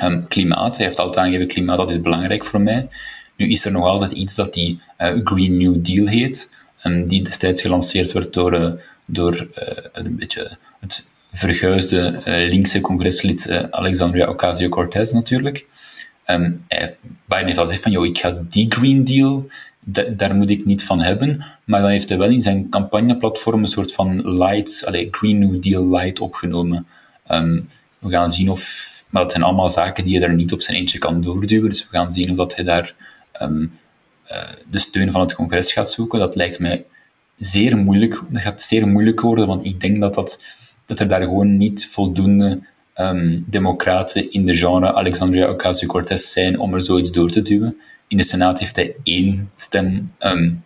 [0.04, 2.88] Um, klimaat, hij heeft altijd aangegeven, klimaat, dat is belangrijk voor mij.
[3.36, 6.50] Nu is er nog altijd iets dat die uh, Green New Deal heet,
[6.84, 8.72] um, die destijds gelanceerd werd door, uh,
[9.06, 15.66] door uh, een beetje het verguisde linkse congreslid Alexandria Ocasio-Cortez natuurlijk.
[16.26, 16.66] Um,
[17.26, 19.48] Biden heeft van, joh, ik ga die Green Deal,
[20.16, 21.46] daar moet ik niet van hebben.
[21.64, 25.62] Maar dan heeft hij wel in zijn campagneplatform een soort van light, allez, Green New
[25.62, 26.88] Deal light opgenomen.
[28.00, 30.78] We gaan zien of, maar dat zijn allemaal zaken die hij er niet op zijn
[30.78, 31.70] eentje kan doorduwen.
[31.70, 32.96] Dus we gaan zien of dat hij daar
[33.42, 33.72] um,
[34.32, 34.38] uh,
[34.70, 36.20] de steun van het congres gaat zoeken.
[36.20, 36.86] Dat lijkt mij
[37.38, 38.22] zeer moeilijk.
[38.30, 40.44] Dat gaat zeer moeilijk worden, want ik denk dat, dat,
[40.86, 42.60] dat er daar gewoon niet voldoende
[42.96, 47.78] um, democraten in de genre Alexandria Ocasio-Cortez zijn om er zoiets door te duwen.
[48.08, 50.64] In de Senaat heeft hij één stem um,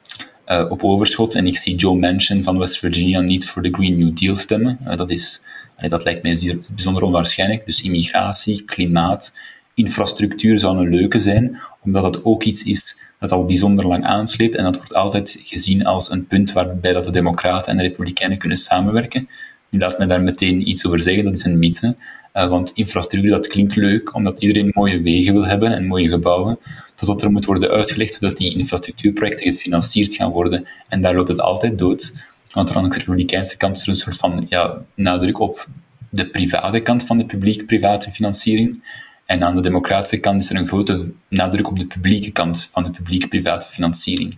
[0.51, 3.97] uh, op overschot en ik zie Joe Manchin van West Virginia niet voor de Green
[3.97, 4.79] New Deal stemmen.
[4.87, 5.41] Uh, dat, is,
[5.87, 7.65] dat lijkt mij bijzonder onwaarschijnlijk.
[7.65, 9.33] Dus immigratie, klimaat,
[9.73, 14.55] infrastructuur zou een leuke zijn, omdat dat ook iets is dat al bijzonder lang aansleept
[14.55, 18.37] en dat wordt altijd gezien als een punt waarbij dat de democraten en de republikeinen
[18.37, 19.29] kunnen samenwerken.
[19.69, 21.95] Nu laat mij daar meteen iets over zeggen, dat is een mythe.
[22.33, 26.59] Uh, want infrastructuur, dat klinkt leuk, omdat iedereen mooie wegen wil hebben en mooie gebouwen,
[27.01, 30.67] totdat er moet worden uitgelegd dat die infrastructuurprojecten gefinancierd gaan worden.
[30.87, 32.13] En daar loopt het altijd dood,
[32.51, 35.67] want aan de republikeinse kant is er een soort van ja, nadruk op
[36.09, 38.83] de private kant van de publiek-private financiering.
[39.25, 42.83] En aan de democratische kant is er een grote nadruk op de publieke kant van
[42.83, 44.37] de publiek-private financiering.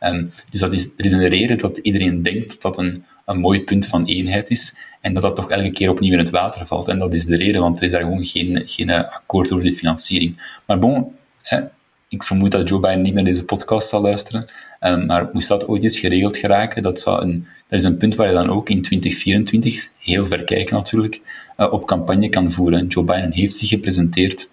[0.00, 3.64] Um, dus dat is, er is een reden dat iedereen denkt dat een een mooi
[3.64, 6.88] punt van eenheid is en dat dat toch elke keer opnieuw in het water valt.
[6.88, 9.74] En dat is de reden, want er is daar gewoon geen, geen akkoord over de
[9.74, 10.58] financiering.
[10.66, 11.60] Maar bon, hè,
[12.12, 14.46] ik vermoed dat Joe Biden niet naar deze podcast zal luisteren,
[14.80, 18.14] um, maar moest dat ooit eens geregeld geraken, dat, zou een, dat is een punt
[18.14, 21.20] waar je dan ook in 2024, heel ver kijken natuurlijk,
[21.58, 22.86] uh, op campagne kan voeren.
[22.86, 24.50] Joe Biden heeft zich gepresenteerd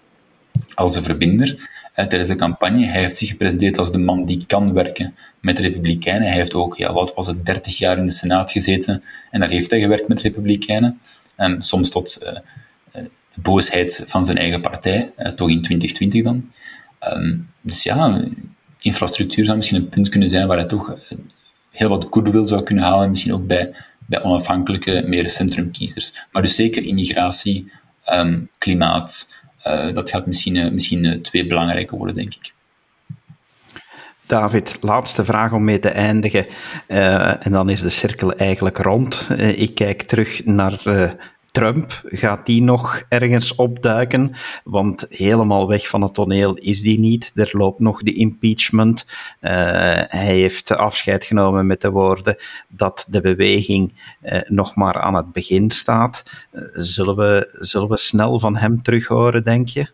[0.74, 2.86] als de verbinder tijdens de campagne.
[2.86, 6.28] Hij heeft zich gepresenteerd als de man die kan werken met Republikeinen.
[6.28, 9.50] Hij heeft ook, ja, wat was het, 30 jaar in de Senaat gezeten en daar
[9.50, 11.00] heeft hij gewerkt met Republikeinen.
[11.36, 12.32] Um, soms tot uh,
[13.34, 16.50] de boosheid van zijn eigen partij, toch in 2020 dan.
[17.08, 18.24] Um, dus ja,
[18.78, 20.96] infrastructuur zou misschien een punt kunnen zijn waar hij toch
[21.70, 23.74] heel wat goodwill zou kunnen halen, misschien ook bij,
[24.06, 26.26] bij onafhankelijke, meer centrumkiezers.
[26.32, 27.72] Maar dus zeker immigratie,
[28.12, 29.28] um, klimaat,
[29.66, 32.52] uh, dat gaat misschien, uh, misschien twee belangrijke worden, denk ik.
[34.26, 36.46] David, laatste vraag om mee te eindigen.
[36.86, 39.28] en dan is de cirkel eigenlijk rond.
[39.38, 40.80] ik kijk terug naar
[41.50, 44.32] Trump, gaat die nog ergens opduiken?
[44.64, 47.32] Want helemaal weg van het toneel is die niet.
[47.34, 49.06] Er loopt nog de impeachment.
[49.40, 49.50] Uh,
[50.08, 52.36] hij heeft afscheid genomen met de woorden
[52.68, 53.92] dat de beweging
[54.22, 56.22] uh, nog maar aan het begin staat.
[56.52, 59.86] Uh, zullen, we, zullen we snel van hem terug horen, denk je?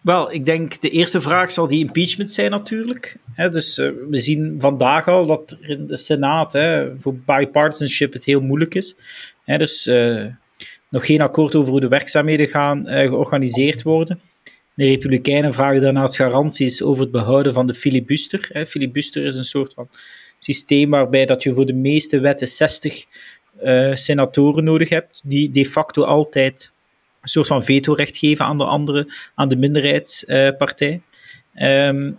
[0.00, 3.16] Wel, ik denk de eerste vraag zal die impeachment zijn natuurlijk.
[3.50, 6.52] dus we zien vandaag al dat in de Senaat
[6.96, 8.96] voor bipartisanship het heel moeilijk is.
[9.44, 9.90] dus
[10.90, 14.20] nog geen akkoord over hoe de werkzaamheden gaan uh, georganiseerd worden.
[14.74, 18.48] De Republikeinen vragen daarnaast garanties over het behouden van de filibuster.
[18.52, 18.66] Hè.
[18.66, 19.88] Filibuster is een soort van
[20.38, 23.04] systeem waarbij dat je voor de meeste wetten 60
[23.62, 26.72] uh, senatoren nodig hebt, die de facto altijd
[27.20, 31.00] een soort van vetorecht geven aan de andere, aan de minderheidspartij.
[31.54, 32.18] Um,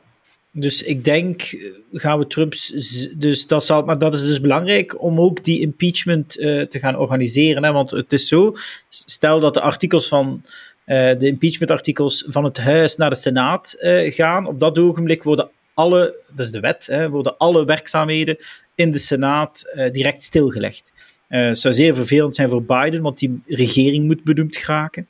[0.60, 1.60] dus ik denk, eh,
[1.92, 2.68] gaan we Trumps.
[3.16, 6.98] Dus dat zal, maar dat is dus belangrijk om ook die impeachment uh, te gaan
[6.98, 7.64] organiseren.
[7.64, 7.72] Hè?
[7.72, 8.56] Want het is zo,
[8.90, 10.42] stel dat de artikels van.
[10.86, 14.46] Uh, de impeachment-artikels van het Huis naar de Senaat gaan.
[14.46, 18.38] Op dat ogenblik worden alle, dat is de wet, hè, worden alle werkzaamheden
[18.76, 20.92] in de Senaat direct stilgelegd.
[21.28, 25.08] het zou zeer vervelend zijn voor Biden, want die regering moet benoemd geraken.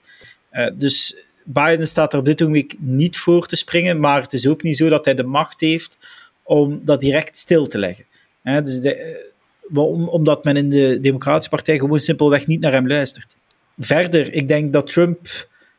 [0.73, 4.63] dus Biden staat er op dit moment niet voor te springen, maar het is ook
[4.63, 5.97] niet zo dat hij de macht heeft
[6.43, 8.05] om dat direct stil te leggen.
[8.43, 9.77] dus de, eh,
[10.11, 13.35] omdat men in de Democratische Partij gewoon simpelweg niet naar hem luistert.
[13.79, 15.27] Verder, ik denk dat Trump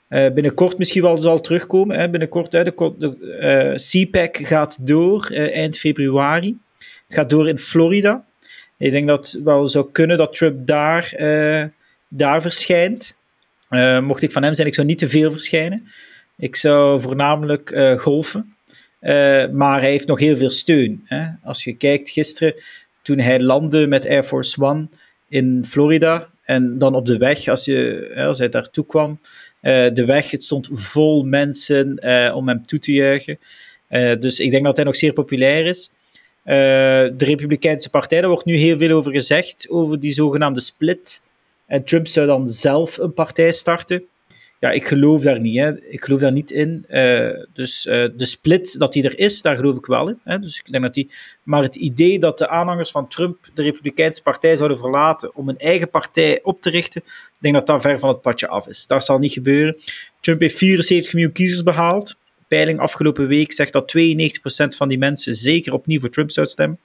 [0.09, 1.99] uh, binnenkort misschien wel zal terugkomen.
[1.99, 2.09] Hè.
[2.09, 6.59] Binnenkort, de, de CPAC gaat door eind februari.
[6.79, 8.25] Het gaat door in Florida.
[8.77, 11.13] Ik denk dat het wel zou kunnen dat Trump daar,
[12.09, 13.18] daar verschijnt.
[13.71, 15.89] Uh, mocht ik van hem zijn, ik zou niet te veel verschijnen.
[16.37, 18.55] Ik zou voornamelijk uh, golfen.
[19.01, 21.03] Uh, maar hij heeft nog heel veel steun.
[21.05, 21.27] Hè?
[21.43, 22.55] Als je kijkt gisteren,
[23.03, 24.89] toen hij landde met Air Force One
[25.29, 26.29] in Florida.
[26.43, 29.21] En dan op de weg, als, je, als hij daartoe kwam,
[29.61, 32.03] de weg, het stond vol mensen
[32.35, 33.39] om hem toe te juichen.
[34.21, 35.93] dus ik denk dat hij nog zeer populair is.
[36.45, 41.23] de Republikeinse Partij, daar wordt nu heel veel over gezegd, over die zogenaamde split.
[41.69, 44.05] En Trump zou dan zelf een partij starten.
[44.61, 45.57] Ja, ik geloof daar niet.
[45.57, 45.81] Hè.
[45.89, 46.85] Ik geloof daar niet in.
[46.89, 50.19] Uh, dus uh, de split dat die er is, daar geloof ik wel in.
[50.25, 50.39] Hè.
[50.39, 51.11] Dus ik denk dat die...
[51.43, 55.59] Maar het idee dat de aanhangers van Trump de Republikeinse Partij zouden verlaten om een
[55.59, 58.87] eigen partij op te richten, ik denk dat dat ver van het padje af is.
[58.87, 59.77] Dat zal niet gebeuren.
[60.21, 62.19] Trump heeft 74 miljoen kiezers behaald.
[62.49, 66.79] Peiling afgelopen week zegt dat 92% van die mensen zeker opnieuw voor Trump zou stemmen.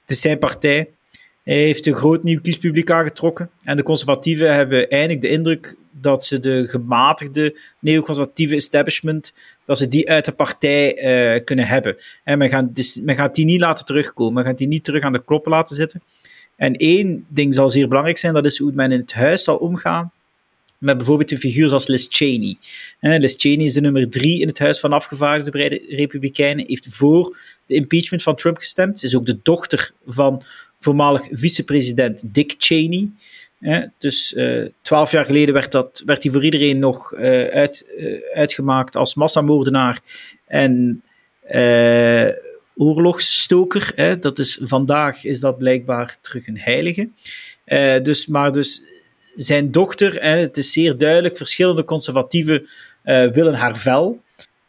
[0.00, 0.88] Het is zijn partij.
[1.50, 3.50] Heeft een groot nieuw kiespubliek aangetrokken.
[3.64, 9.34] En de conservatieven hebben eindelijk de indruk dat ze de gematigde neoconservatieve establishment,
[9.64, 10.96] dat ze die uit de partij
[11.34, 11.96] uh, kunnen hebben.
[12.24, 14.34] En men gaat, dus, men gaat die niet laten terugkomen.
[14.34, 16.02] Men gaat die niet terug aan de kloppen laten zitten.
[16.56, 19.56] En één ding zal zeer belangrijk zijn, dat is hoe men in het huis zal
[19.56, 20.12] omgaan
[20.78, 22.56] met bijvoorbeeld een figuur zoals Liz Cheney.
[23.00, 26.86] Liz Cheney is de nummer drie in het Huis van Afgevaardigden bij de Republikeinen, heeft
[26.94, 28.98] voor de impeachment van Trump gestemd.
[28.98, 30.42] Ze is ook de dochter van
[30.80, 33.10] voormalig vicepresident Dick Cheney.
[33.98, 38.20] dus uh, twaalf jaar geleden werd, dat, werd hij voor iedereen nog uh, uit, uh,
[38.34, 40.00] uitgemaakt als massamoordenaar
[40.46, 41.02] en
[42.76, 43.92] oorlogsstoker.
[43.94, 44.18] Hè.
[44.18, 47.08] Dat is, vandaag is dat blijkbaar terug een heilige.
[48.02, 48.82] dus, maar dus
[49.34, 52.68] zijn dochter, hè, het is zeer duidelijk, verschillende conservatieven
[53.32, 54.22] willen haar vel.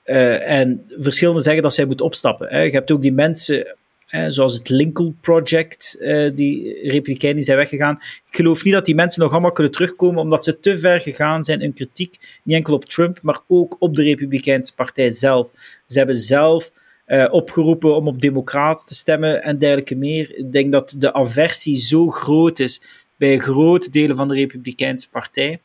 [0.03, 2.47] en verschillende zeggen dat zij moet opstappen.
[2.49, 2.59] Hè.
[2.59, 3.75] Je hebt ook die mensen
[4.11, 7.95] zoals het Lincoln Project, uh, die Republikeinen zijn weggegaan.
[8.29, 11.43] Ik geloof niet dat die mensen nog allemaal kunnen terugkomen, omdat ze te ver gegaan
[11.43, 12.39] zijn in kritiek.
[12.43, 15.51] Niet enkel op Trump, maar ook op de Republikeinse Partij zelf.
[15.85, 16.71] Ze hebben zelf
[17.07, 20.37] uh, opgeroepen om op Democraten te stemmen en dergelijke meer.
[20.37, 22.81] Ik denk dat de aversie zo groot is
[23.17, 25.61] bij grote delen van de Republikeinse Partij,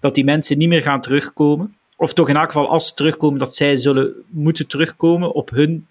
[0.00, 1.76] dat die mensen niet meer gaan terugkomen.
[1.96, 5.86] Of toch in elk geval, als ze terugkomen, dat zij zullen moeten terugkomen op hun.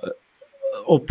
[0.00, 0.10] Uh,
[0.84, 1.08] op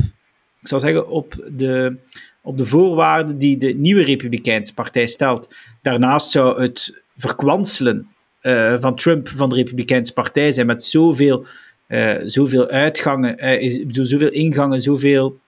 [0.67, 1.95] ik zou zeggen, op de,
[2.41, 5.55] op de voorwaarden die de nieuwe Republikeinse Partij stelt.
[5.81, 8.07] Daarnaast zou het verkwanselen
[8.41, 11.45] uh, van Trump van de Republikeinse Partij zijn met zoveel,
[11.87, 15.39] uh, zoveel uitgangen, uh, zoveel ingangen, zoveel,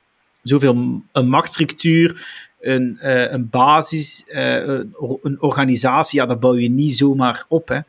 [0.42, 2.28] zoveel een machtsstructuur,
[2.60, 2.98] een,
[3.34, 7.68] een basis, een, een, organisatie, ja, dat bouw je niet zomaar op.
[7.68, 7.80] Hè.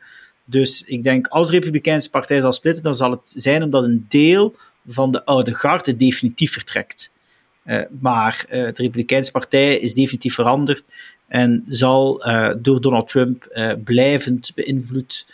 [0.45, 4.05] Dus ik denk, als de Republikeinse Partij zal splitten, dan zal het zijn omdat een
[4.09, 4.55] deel
[4.87, 7.11] van de oude garde definitief vertrekt.
[7.99, 10.83] Maar de Republikeinse Partij is definitief veranderd
[11.27, 15.25] en zal uh, door Donald Trump blijvend beïnvloed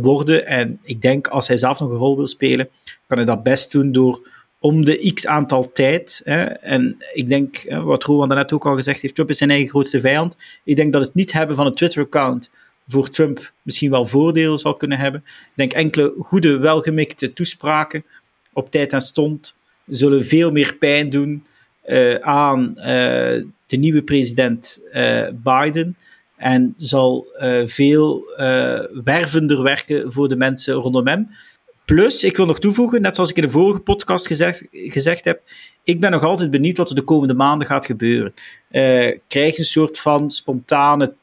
[0.00, 0.46] worden.
[0.46, 2.68] En ik denk, als hij zelf nog een rol wil spelen,
[3.06, 6.20] kan hij dat best doen door om de x aantal tijd.
[6.24, 9.68] Hè, en ik denk, wat Rowan daarnet ook al gezegd heeft, Trump is zijn eigen
[9.68, 10.36] grootste vijand.
[10.64, 12.50] Ik denk dat het niet hebben van een Twitter-account
[12.86, 15.22] voor Trump misschien wel voordelen zal kunnen hebben.
[15.26, 18.04] Ik denk enkele goede, welgemikte toespraken
[18.52, 19.56] op tijd en stond
[19.90, 21.44] zullen veel meer pijn doen
[22.20, 22.74] aan
[23.66, 25.96] de nieuwe president uh, Biden.
[26.36, 27.26] En zal
[27.66, 28.24] veel
[29.04, 31.28] wervender werken voor de mensen rondom hem.
[31.84, 35.40] Plus, ik wil nog toevoegen, net zoals ik in de vorige podcast gezegd, gezegd heb,
[35.84, 38.34] ik ben nog altijd benieuwd wat er de komende maanden gaat gebeuren.
[39.28, 41.14] krijg een soort van spontane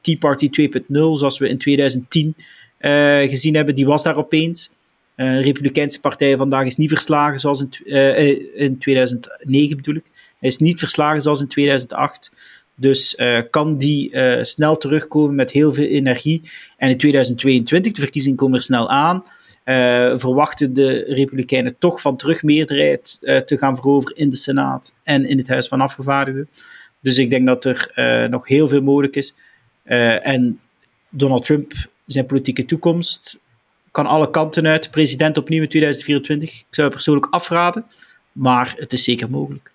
[0.00, 2.34] Tea Party 2.0, zoals we in 2010
[3.28, 4.70] gezien hebben, die was daar opeens.
[5.18, 10.04] De Republikeinse partij vandaag is niet verslagen zoals in, in 2009 bedoel ik.
[10.38, 12.32] Hij is niet verslagen zoals in 2008.
[12.74, 14.10] Dus kan die
[14.44, 16.50] snel terugkomen met heel veel energie.
[16.76, 19.24] En in 2022, de verkiezingen komen er snel aan,
[20.18, 25.48] verwachten de Republikeinen toch van terugmeerderheid te gaan veroveren in de Senaat en in het
[25.48, 26.48] Huis van Afgevaardigden.
[27.00, 27.90] Dus ik denk dat er
[28.30, 29.34] nog heel veel mogelijk is.
[30.22, 30.60] en
[31.08, 31.72] Donald Trump,
[32.06, 33.38] zijn politieke toekomst,
[33.98, 34.90] kan alle kanten uit.
[34.90, 36.58] President opnieuw in 2024.
[36.58, 37.86] Ik zou het persoonlijk afraden,
[38.32, 39.72] maar het is zeker mogelijk.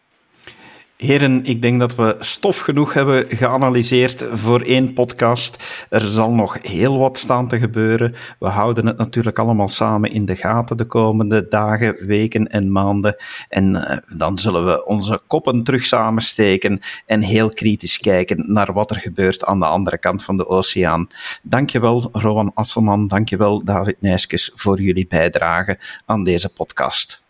[1.04, 5.86] Heren, ik denk dat we stof genoeg hebben geanalyseerd voor één podcast.
[5.90, 8.16] Er zal nog heel wat staan te gebeuren.
[8.40, 13.16] We houden het natuurlijk allemaal samen in de gaten de komende dagen, weken en maanden.
[13.50, 18.92] En uh, dan zullen we onze koppen terug samensteken en heel kritisch kijken naar wat
[18.92, 21.08] er gebeurt aan de andere kant van de oceaan.
[21.42, 23.08] Dankjewel, Rowan Asselman.
[23.08, 27.24] Dankjewel, David Nijskes, voor jullie bijdrage aan deze podcast.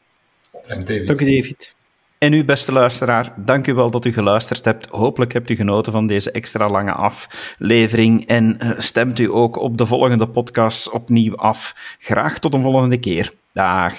[0.68, 1.08] Dank, David.
[1.08, 1.76] Dank u, David.
[2.24, 4.88] En u, beste luisteraar, dank u wel dat u geluisterd hebt.
[4.90, 9.78] Hopelijk hebt u genoten van deze extra lange aflevering en eh, stemt u ook op
[9.78, 11.76] de volgende podcasts opnieuw af.
[12.00, 13.32] Graag tot een volgende keer.
[13.52, 13.94] Dag.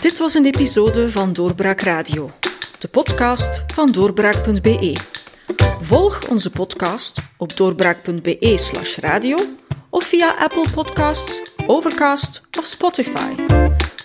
[0.00, 2.30] Dit was een episode van Doorbraak Radio,
[2.78, 4.96] de podcast van doorbraak.be.
[5.80, 9.38] Volg onze podcast op doorbraak.be/radio
[9.90, 13.34] of via Apple Podcasts, Overcast of Spotify.